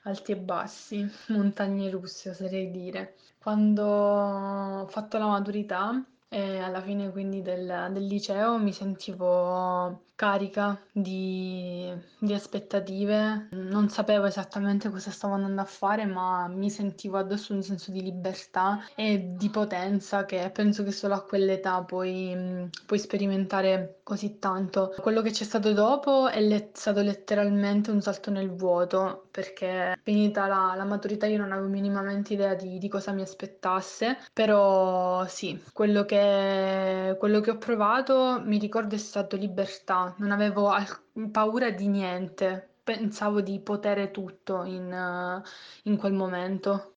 alti 0.05 0.33
e 0.33 0.37
bassi, 0.37 1.09
montagne 1.29 1.91
russe 1.91 2.31
oserei 2.31 2.71
dire. 2.71 3.15
Quando 3.39 3.85
ho 3.85 4.87
fatto 4.87 5.19
la 5.19 5.27
maturità 5.27 6.05
e 6.29 6.59
alla 6.59 6.81
fine 6.83 7.11
quindi 7.11 7.41
del 7.43 7.89
del 7.93 8.07
liceo 8.07 8.59
mi 8.59 8.73
sentivo 8.73 10.06
carica 10.17 10.81
di, 10.91 11.93
di 12.19 12.33
aspettative, 12.33 13.49
non 13.51 13.89
sapevo 13.91 14.25
esattamente 14.25 14.89
cosa 14.91 15.11
stavo 15.11 15.35
andando 15.35 15.61
a 15.61 15.65
fare, 15.65 16.07
ma 16.07 16.49
mi 16.49 16.71
sentivo 16.71 17.19
addosso 17.19 17.53
un 17.53 17.63
senso 17.63 17.91
di 17.93 18.03
libertà 18.03 18.85
e 18.95 19.35
di 19.37 19.51
potenza 19.51 20.25
che 20.25 20.51
penso 20.53 20.83
che 20.83 20.91
solo 20.91 21.15
a 21.15 21.23
quell'età 21.23 21.83
puoi, 21.85 22.69
puoi 22.87 22.99
sperimentare 22.99 24.01
così 24.03 24.39
tanto. 24.39 24.95
Quello 25.01 25.21
che 25.21 25.31
c'è 25.31 25.45
stato 25.45 25.73
dopo 25.73 26.29
è 26.29 26.41
le- 26.41 26.71
stato 26.73 27.03
letteralmente 27.03 27.91
un 27.91 28.01
salto 28.01 28.31
nel 28.31 28.51
vuoto, 28.51 29.29
perché 29.31 29.99
finita 30.03 30.47
la, 30.47 30.73
la 30.77 30.85
maturità 30.85 31.27
io 31.27 31.39
non 31.39 31.53
avevo 31.53 31.69
minimamente 31.69 32.33
idea 32.33 32.55
di, 32.55 32.79
di 32.79 32.89
cosa 32.89 33.13
mi 33.13 33.21
aspettasse, 33.23 34.17
però 34.33 35.27
sì, 35.27 35.63
quello 35.73 36.05
che, 36.05 37.17
quello 37.19 37.41
che 37.41 37.51
ho 37.51 37.59
provato 37.59 38.41
mi 38.45 38.59
ricordo 38.59 38.95
è 38.95 38.99
stato 38.99 39.37
libertà 39.37 40.06
non 40.19 40.31
avevo 40.33 40.69
al- 40.71 41.31
paura 41.31 41.71
di 41.71 41.89
niente, 41.89 42.77
pensavo 42.83 43.41
di 43.41 43.61
potere 43.61 44.11
tutto 44.11 44.65
in, 44.65 44.93
eh, 44.93 45.43
in 45.85 45.97
quel 45.97 46.13
momento. 46.13 46.96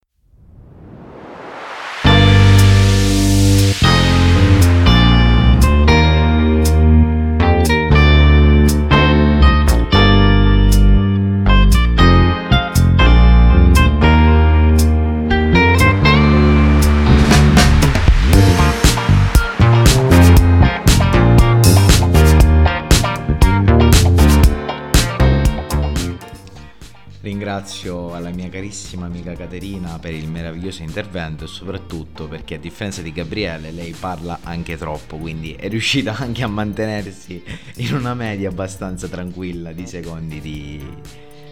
Ringrazio 27.21 28.13
alla 28.13 28.29
mia 28.29 28.47
carissima 28.49 29.05
amica 29.05 29.33
Caterina 29.33 29.99
per 29.99 30.13
il 30.13 30.29
meraviglioso 30.29 30.83
intervento 30.83 31.43
e 31.43 31.47
soprattutto 31.47 32.27
perché 32.27 32.55
a 32.55 32.59
differenza 32.59 33.01
di 33.01 33.11
Gabriele 33.11 33.71
lei 33.71 33.91
parla 33.91 34.39
anche 34.43 34.77
troppo, 34.77 35.17
quindi 35.17 35.53
è 35.53 35.67
riuscita 35.67 36.15
anche 36.19 36.43
a 36.43 36.47
mantenersi 36.47 37.43
in 37.77 37.93
una 37.93 38.13
media 38.13 38.49
abbastanza 38.49 39.07
tranquilla 39.07 39.73
di 39.73 39.85
secondi 39.85 40.39
di, 40.39 40.81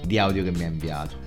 di 0.04 0.18
audio 0.18 0.44
che 0.44 0.52
mi 0.52 0.64
ha 0.64 0.68
inviato. 0.68 1.26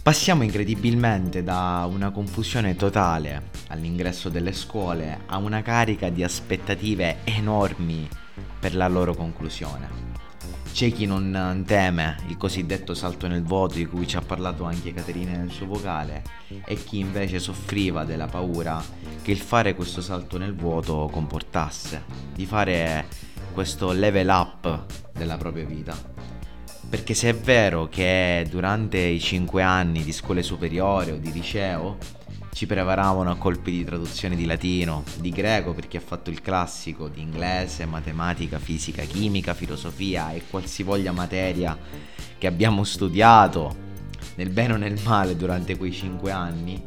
Passiamo 0.00 0.42
incredibilmente 0.42 1.42
da 1.42 1.86
una 1.90 2.10
confusione 2.10 2.76
totale 2.76 3.50
all'ingresso 3.68 4.30
delle 4.30 4.52
scuole 4.52 5.20
a 5.26 5.36
una 5.36 5.60
carica 5.60 6.08
di 6.08 6.22
aspettative 6.22 7.18
enormi 7.24 8.08
per 8.58 8.74
la 8.74 8.88
loro 8.88 9.14
conclusione. 9.14 10.07
C'è 10.72 10.92
chi 10.92 11.06
non 11.06 11.64
teme 11.66 12.18
il 12.28 12.36
cosiddetto 12.36 12.94
salto 12.94 13.26
nel 13.26 13.42
vuoto 13.42 13.74
di 13.74 13.86
cui 13.86 14.06
ci 14.06 14.16
ha 14.16 14.20
parlato 14.20 14.62
anche 14.62 14.94
Caterina 14.94 15.32
nel 15.32 15.50
suo 15.50 15.66
vocale 15.66 16.22
e 16.64 16.76
chi 16.76 17.00
invece 17.00 17.40
soffriva 17.40 18.04
della 18.04 18.26
paura 18.26 18.80
che 19.22 19.32
il 19.32 19.38
fare 19.38 19.74
questo 19.74 20.00
salto 20.00 20.38
nel 20.38 20.54
vuoto 20.54 21.08
comportasse, 21.10 22.04
di 22.32 22.46
fare 22.46 23.06
questo 23.52 23.90
level 23.90 24.28
up 24.28 24.84
della 25.12 25.36
propria 25.36 25.64
vita. 25.64 25.96
Perché 26.88 27.12
se 27.12 27.30
è 27.30 27.34
vero 27.34 27.88
che 27.88 28.46
durante 28.48 28.98
i 28.98 29.20
5 29.20 29.62
anni 29.62 30.04
di 30.04 30.12
scuole 30.12 30.42
superiori 30.42 31.10
o 31.10 31.18
di 31.18 31.32
liceo 31.32 31.98
ci 32.52 32.66
preparavano 32.66 33.30
a 33.30 33.36
colpi 33.36 33.70
di 33.70 33.84
traduzione 33.84 34.36
di 34.36 34.44
latino, 34.44 35.04
di 35.20 35.30
greco 35.30 35.72
per 35.72 35.88
chi 35.88 35.96
ha 35.96 36.00
fatto 36.00 36.30
il 36.30 36.40
classico, 36.40 37.08
di 37.08 37.20
inglese, 37.20 37.86
matematica, 37.86 38.58
fisica, 38.58 39.02
chimica, 39.02 39.54
filosofia 39.54 40.32
e 40.32 40.42
qualsivoglia 40.48 41.12
materia 41.12 41.76
che 42.36 42.46
abbiamo 42.46 42.84
studiato 42.84 43.86
nel 44.36 44.50
bene 44.50 44.74
o 44.74 44.76
nel 44.76 45.00
male 45.04 45.36
durante 45.36 45.76
quei 45.76 45.92
cinque 45.92 46.30
anni, 46.30 46.80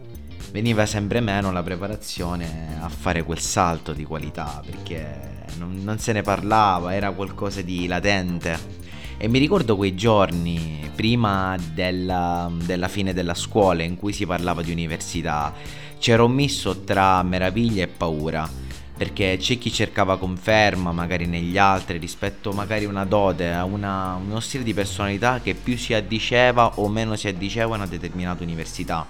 veniva 0.52 0.86
sempre 0.86 1.20
meno 1.20 1.52
la 1.52 1.64
preparazione 1.64 2.78
a 2.80 2.90
fare 2.90 3.24
quel 3.24 3.40
salto 3.40 3.94
di 3.94 4.04
qualità 4.04 4.62
perché 4.66 5.46
non, 5.58 5.82
non 5.84 6.00
se 6.00 6.14
ne 6.14 6.22
parlava, 6.22 6.94
era 6.94 7.12
qualcosa 7.12 7.62
di 7.62 7.88
latente 7.88 8.81
e 9.24 9.28
mi 9.28 9.38
ricordo 9.38 9.76
quei 9.76 9.94
giorni 9.94 10.90
prima 10.96 11.56
della, 11.76 12.52
della 12.66 12.88
fine 12.88 13.14
della 13.14 13.36
scuola 13.36 13.84
in 13.84 13.96
cui 13.96 14.14
si 14.14 14.26
parlava 14.26 14.64
di 14.64 14.72
università. 14.72 15.54
C'era 16.00 16.24
un 16.24 16.32
misto 16.32 16.82
tra 16.82 17.22
meraviglia 17.22 17.84
e 17.84 17.88
paura 17.88 18.50
perché 18.98 19.38
c'è 19.40 19.60
chi 19.60 19.72
cercava 19.72 20.18
conferma 20.18 20.92
magari 20.92 21.28
negli 21.28 21.56
altri 21.60 22.00
rispetto 22.00 22.52
magari 22.52 22.86
una 22.86 23.06
dote, 23.06 23.52
a 23.52 23.64
una, 23.64 24.16
uno 24.16 24.40
stile 24.40 24.64
di 24.64 24.74
personalità 24.74 25.40
che 25.40 25.54
più 25.54 25.78
si 25.78 25.94
addiceva 25.94 26.80
o 26.80 26.88
meno 26.88 27.16
si 27.16 27.28
addiceva 27.28 27.74
a 27.74 27.78
una 27.78 27.86
determinata 27.86 28.42
università. 28.42 29.06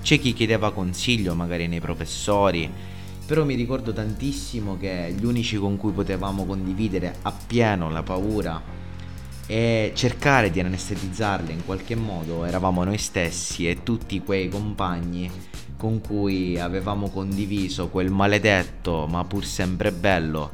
C'è 0.00 0.18
chi 0.18 0.32
chiedeva 0.32 0.72
consiglio 0.72 1.34
magari 1.34 1.68
nei 1.68 1.80
professori 1.80 2.70
Però 3.26 3.44
mi 3.44 3.56
ricordo 3.56 3.92
tantissimo 3.92 4.78
che 4.78 5.14
gli 5.14 5.24
unici 5.26 5.58
con 5.58 5.76
cui 5.76 5.92
potevamo 5.92 6.46
condividere 6.46 7.16
appieno 7.20 7.90
la 7.90 8.02
paura 8.02 8.78
e 9.50 9.90
cercare 9.96 10.48
di 10.52 10.60
anestetizzarla 10.60 11.50
in 11.50 11.64
qualche 11.64 11.96
modo 11.96 12.44
eravamo 12.44 12.84
noi 12.84 12.98
stessi 12.98 13.68
e 13.68 13.82
tutti 13.82 14.22
quei 14.22 14.48
compagni 14.48 15.28
con 15.76 16.00
cui 16.00 16.56
avevamo 16.56 17.10
condiviso 17.10 17.88
quel 17.88 18.12
maledetto 18.12 19.08
ma 19.10 19.24
pur 19.24 19.44
sempre 19.44 19.90
bello 19.90 20.52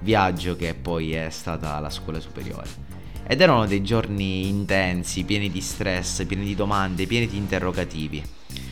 viaggio 0.00 0.56
che 0.56 0.72
poi 0.72 1.12
è 1.12 1.28
stata 1.28 1.78
la 1.78 1.90
scuola 1.90 2.20
superiore. 2.20 2.86
Ed 3.26 3.42
erano 3.42 3.66
dei 3.66 3.82
giorni 3.82 4.48
intensi, 4.48 5.24
pieni 5.24 5.50
di 5.50 5.60
stress, 5.60 6.24
pieni 6.24 6.46
di 6.46 6.54
domande, 6.54 7.06
pieni 7.06 7.26
di 7.26 7.36
interrogativi, 7.36 8.22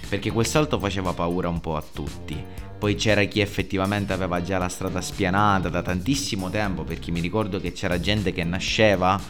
perché 0.09 0.31
quel 0.31 0.47
salto 0.47 0.79
faceva 0.79 1.13
paura 1.13 1.51
un 1.51 1.61
po' 1.61 1.77
a 1.77 1.85
tutti 1.93 2.43
poi 2.79 2.95
c'era 2.95 3.25
chi 3.25 3.41
effettivamente 3.41 4.13
aveva 4.13 4.43
già 4.43 4.59
la 4.59 4.69
strada 4.69 5.01
spianata 5.01 5.69
da 5.69 5.83
tantissimo 5.83 6.51
tempo, 6.51 6.85
perché 6.85 7.11
mi 7.11 7.21
ricordo 7.21 7.59
che 7.59 7.73
c'era 7.73 7.99
gente 7.99 8.33
che 8.33 8.45
nasceva 8.45 9.21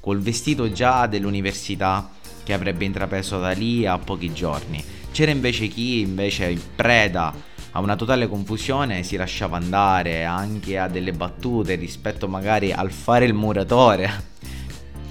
col 0.00 0.20
vestito 0.20 0.70
già 0.70 1.06
dell'università 1.06 2.10
che 2.44 2.52
avrebbe 2.52 2.84
intrapreso 2.84 3.38
da 3.38 3.50
lì 3.50 3.86
a 3.86 3.98
pochi 3.98 4.32
giorni. 4.32 4.82
C'era 5.10 5.30
invece 5.30 5.68
chi 5.68 6.00
invece 6.00 6.58
preda 6.74 7.34
a 7.72 7.80
una 7.80 7.96
totale 7.96 8.28
confusione 8.28 9.02
si 9.02 9.16
lasciava 9.16 9.56
andare 9.56 10.24
anche 10.24 10.78
a 10.78 10.88
delle 10.88 11.12
battute 11.12 11.74
rispetto 11.74 12.28
magari 12.28 12.72
al 12.72 12.90
fare 12.90 13.24
il 13.24 13.34
muratore. 13.34 14.30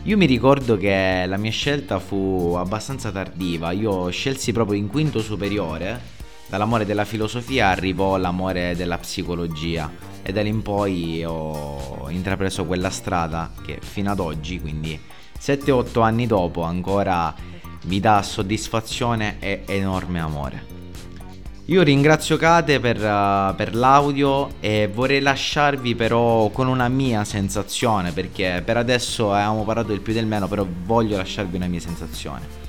Io 0.03 0.17
mi 0.17 0.25
ricordo 0.25 0.77
che 0.77 1.25
la 1.27 1.37
mia 1.37 1.51
scelta 1.51 1.99
fu 1.99 2.55
abbastanza 2.57 3.11
tardiva, 3.11 3.71
io 3.71 4.09
scelsi 4.09 4.51
proprio 4.51 4.77
in 4.77 4.87
quinto 4.87 5.19
superiore 5.19 6.20
Dall'amore 6.51 6.85
della 6.85 7.05
filosofia 7.05 7.69
arrivò 7.69 8.17
l'amore 8.17 8.75
della 8.75 8.97
psicologia 8.97 9.89
e 10.21 10.33
da 10.33 10.41
lì 10.41 10.49
in 10.49 10.61
poi 10.61 11.23
ho 11.23 12.09
intrapreso 12.09 12.65
quella 12.65 12.89
strada 12.89 13.53
che 13.65 13.79
fino 13.81 14.11
ad 14.11 14.19
oggi, 14.19 14.59
quindi 14.59 14.99
7-8 15.39 16.01
anni 16.01 16.27
dopo, 16.27 16.63
ancora 16.63 17.33
mi 17.85 18.01
dà 18.01 18.21
soddisfazione 18.21 19.37
e 19.39 19.61
enorme 19.65 20.19
amore. 20.19 20.65
Io 21.67 21.83
ringrazio 21.83 22.35
Kate 22.35 22.81
per, 22.81 22.97
uh, 22.97 23.55
per, 23.55 23.73
l'audio 23.73 24.55
e 24.59 24.89
vorrei 24.93 25.21
lasciarvi 25.21 25.95
però 25.95 26.49
con 26.49 26.67
una 26.67 26.89
mia 26.89 27.23
sensazione 27.23 28.11
perché 28.11 28.61
per 28.65 28.75
adesso 28.75 29.31
abbiamo 29.31 29.63
parlato 29.63 29.87
del 29.87 30.01
più 30.01 30.11
del 30.11 30.25
meno 30.25 30.49
però 30.49 30.67
voglio 30.83 31.15
lasciarvi 31.15 31.55
una 31.55 31.67
mia 31.67 31.79
sensazione. 31.79 32.60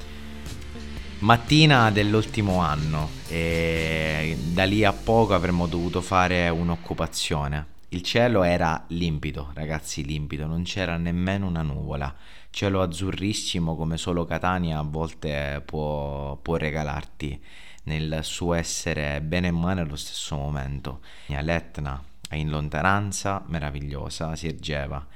Mattina 1.23 1.93
dell'ultimo 1.93 2.59
anno 2.59 3.09
e 3.29 4.37
da 4.53 4.65
lì 4.65 4.85
a 4.85 4.93
poco 4.93 5.35
avremmo 5.35 5.69
dovuto 5.69 6.01
fare 6.01 6.49
un'occupazione. 6.49 7.67
Il 7.91 8.03
cielo 8.03 8.43
era 8.43 8.87
limpido, 8.89 9.53
ragazzi, 9.55 10.05
limpido, 10.05 10.47
non 10.47 10.65
c'era 10.65 10.97
nemmeno 10.97 11.47
una 11.47 11.63
nuvola. 11.63 12.13
Cielo 12.51 12.83
azzurrissimo 12.83 13.77
come 13.77 13.99
solo 13.99 14.25
Catania 14.25 14.81
a 14.81 14.83
volte 14.83 15.63
può, 15.65 16.35
può 16.43 16.57
regalarti 16.57 17.41
nel 17.85 18.19
suo 18.23 18.55
essere 18.55 19.21
bene 19.21 19.47
e 19.47 19.53
male 19.53 19.83
allo 19.83 19.95
stesso 19.95 20.35
momento. 20.35 21.03
L'Etna 21.27 22.03
in 22.33 22.49
lontananza, 22.49 23.45
meravigliosa, 23.47 24.35
si 24.35 24.49
ergeva. 24.49 25.07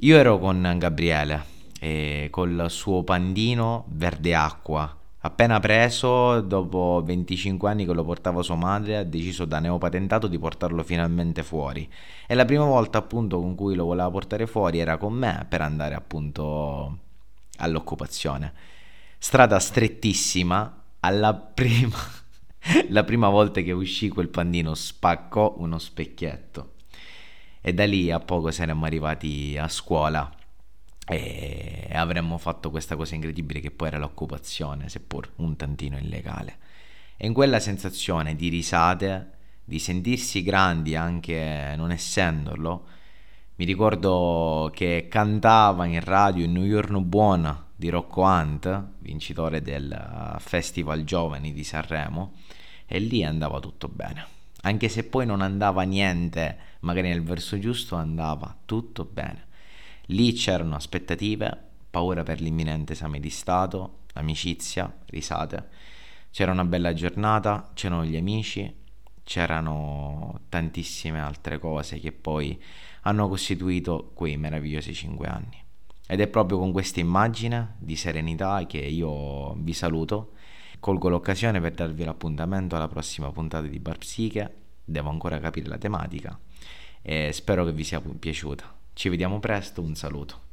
Io 0.00 0.16
ero 0.16 0.40
con 0.40 0.74
Gabriele 0.78 1.54
e 1.80 2.28
col 2.30 2.66
suo 2.68 3.02
pandino 3.02 3.84
verde 3.88 4.34
acqua. 4.34 4.96
Appena 5.20 5.58
preso, 5.58 6.40
dopo 6.40 7.02
25 7.04 7.68
anni 7.68 7.84
che 7.84 7.92
lo 7.92 8.04
portava 8.04 8.42
sua 8.42 8.54
madre, 8.54 8.96
ha 8.96 9.02
deciso 9.02 9.44
da 9.44 9.58
neopatentato 9.58 10.28
di 10.28 10.38
portarlo 10.38 10.84
finalmente 10.84 11.42
fuori. 11.42 11.90
E 12.28 12.34
la 12.34 12.44
prima 12.44 12.64
volta 12.64 12.98
appunto 12.98 13.40
con 13.40 13.56
cui 13.56 13.74
lo 13.74 13.86
voleva 13.86 14.08
portare 14.10 14.46
fuori 14.46 14.78
era 14.78 14.98
con 14.98 15.14
me 15.14 15.44
per 15.48 15.62
andare 15.62 15.96
appunto 15.96 16.98
all'occupazione. 17.58 18.52
Strada 19.18 19.58
strettissima, 19.58 20.82
alla 21.00 21.34
prima, 21.34 21.98
la 22.90 23.02
prima 23.02 23.28
volta 23.28 23.60
che 23.62 23.72
uscì 23.72 24.08
quel 24.08 24.28
pandino 24.28 24.74
spaccò 24.74 25.56
uno 25.58 25.78
specchietto. 25.78 26.74
E 27.60 27.74
da 27.74 27.84
lì 27.84 28.12
a 28.12 28.20
poco 28.20 28.52
saremmo 28.52 28.84
arrivati 28.84 29.56
a 29.58 29.66
scuola 29.66 30.35
e 31.08 31.88
avremmo 31.92 32.36
fatto 32.36 32.70
questa 32.70 32.96
cosa 32.96 33.14
incredibile 33.14 33.60
che 33.60 33.70
poi 33.70 33.88
era 33.88 33.98
l'occupazione, 33.98 34.88
seppur 34.88 35.30
un 35.36 35.54
tantino 35.54 35.96
illegale. 35.96 36.58
E 37.16 37.26
in 37.26 37.32
quella 37.32 37.60
sensazione 37.60 38.34
di 38.34 38.48
risate, 38.48 39.30
di 39.64 39.78
sentirsi 39.78 40.42
grandi 40.42 40.96
anche 40.96 41.74
non 41.76 41.92
essendolo, 41.92 42.86
mi 43.56 43.64
ricordo 43.64 44.70
che 44.74 45.06
cantava 45.08 45.86
in 45.86 46.00
radio 46.00 46.44
il 46.44 46.50
New 46.50 46.68
Giorno 46.68 47.00
Buona 47.00 47.64
di 47.74 47.88
Rocco 47.88 48.22
Hunt, 48.22 48.88
vincitore 48.98 49.62
del 49.62 50.36
Festival 50.40 51.04
Giovani 51.04 51.52
di 51.52 51.64
Sanremo, 51.64 52.34
e 52.84 52.98
lì 52.98 53.24
andava 53.24 53.60
tutto 53.60 53.88
bene. 53.88 54.26
Anche 54.62 54.88
se 54.88 55.04
poi 55.04 55.24
non 55.24 55.40
andava 55.40 55.82
niente, 55.82 56.58
magari 56.80 57.08
nel 57.08 57.22
verso 57.22 57.58
giusto, 57.58 57.94
andava 57.96 58.54
tutto 58.64 59.04
bene. 59.04 59.45
Lì 60.06 60.32
c'erano 60.32 60.76
aspettative, 60.76 61.64
paura 61.90 62.22
per 62.22 62.40
l'imminente 62.40 62.92
esame 62.92 63.18
di 63.20 63.30
Stato, 63.30 64.00
amicizia, 64.14 64.94
risate. 65.06 65.68
C'era 66.30 66.52
una 66.52 66.64
bella 66.64 66.92
giornata, 66.92 67.70
c'erano 67.74 68.04
gli 68.04 68.16
amici, 68.16 68.72
c'erano 69.24 70.42
tantissime 70.48 71.20
altre 71.20 71.58
cose 71.58 71.98
che 71.98 72.12
poi 72.12 72.62
hanno 73.02 73.28
costituito 73.28 74.12
quei 74.14 74.36
meravigliosi 74.36 74.94
cinque 74.94 75.26
anni. 75.26 75.64
Ed 76.06 76.20
è 76.20 76.28
proprio 76.28 76.58
con 76.58 76.70
questa 76.70 77.00
immagine 77.00 77.74
di 77.78 77.96
serenità 77.96 78.64
che 78.66 78.78
io 78.78 79.54
vi 79.54 79.72
saluto. 79.72 80.34
Colgo 80.78 81.08
l'occasione 81.08 81.60
per 81.60 81.72
darvi 81.72 82.04
l'appuntamento 82.04 82.76
alla 82.76 82.86
prossima 82.86 83.32
puntata 83.32 83.66
di 83.66 83.80
Bar 83.80 83.98
Psiche. 83.98 84.54
Devo 84.84 85.08
ancora 85.08 85.40
capire 85.40 85.68
la 85.68 85.78
tematica 85.78 86.38
e 87.02 87.32
spero 87.32 87.64
che 87.64 87.72
vi 87.72 87.82
sia 87.82 88.00
piaciuta. 88.00 88.75
Ci 88.96 89.10
vediamo 89.10 89.40
presto, 89.40 89.82
un 89.82 89.94
saluto. 89.94 90.45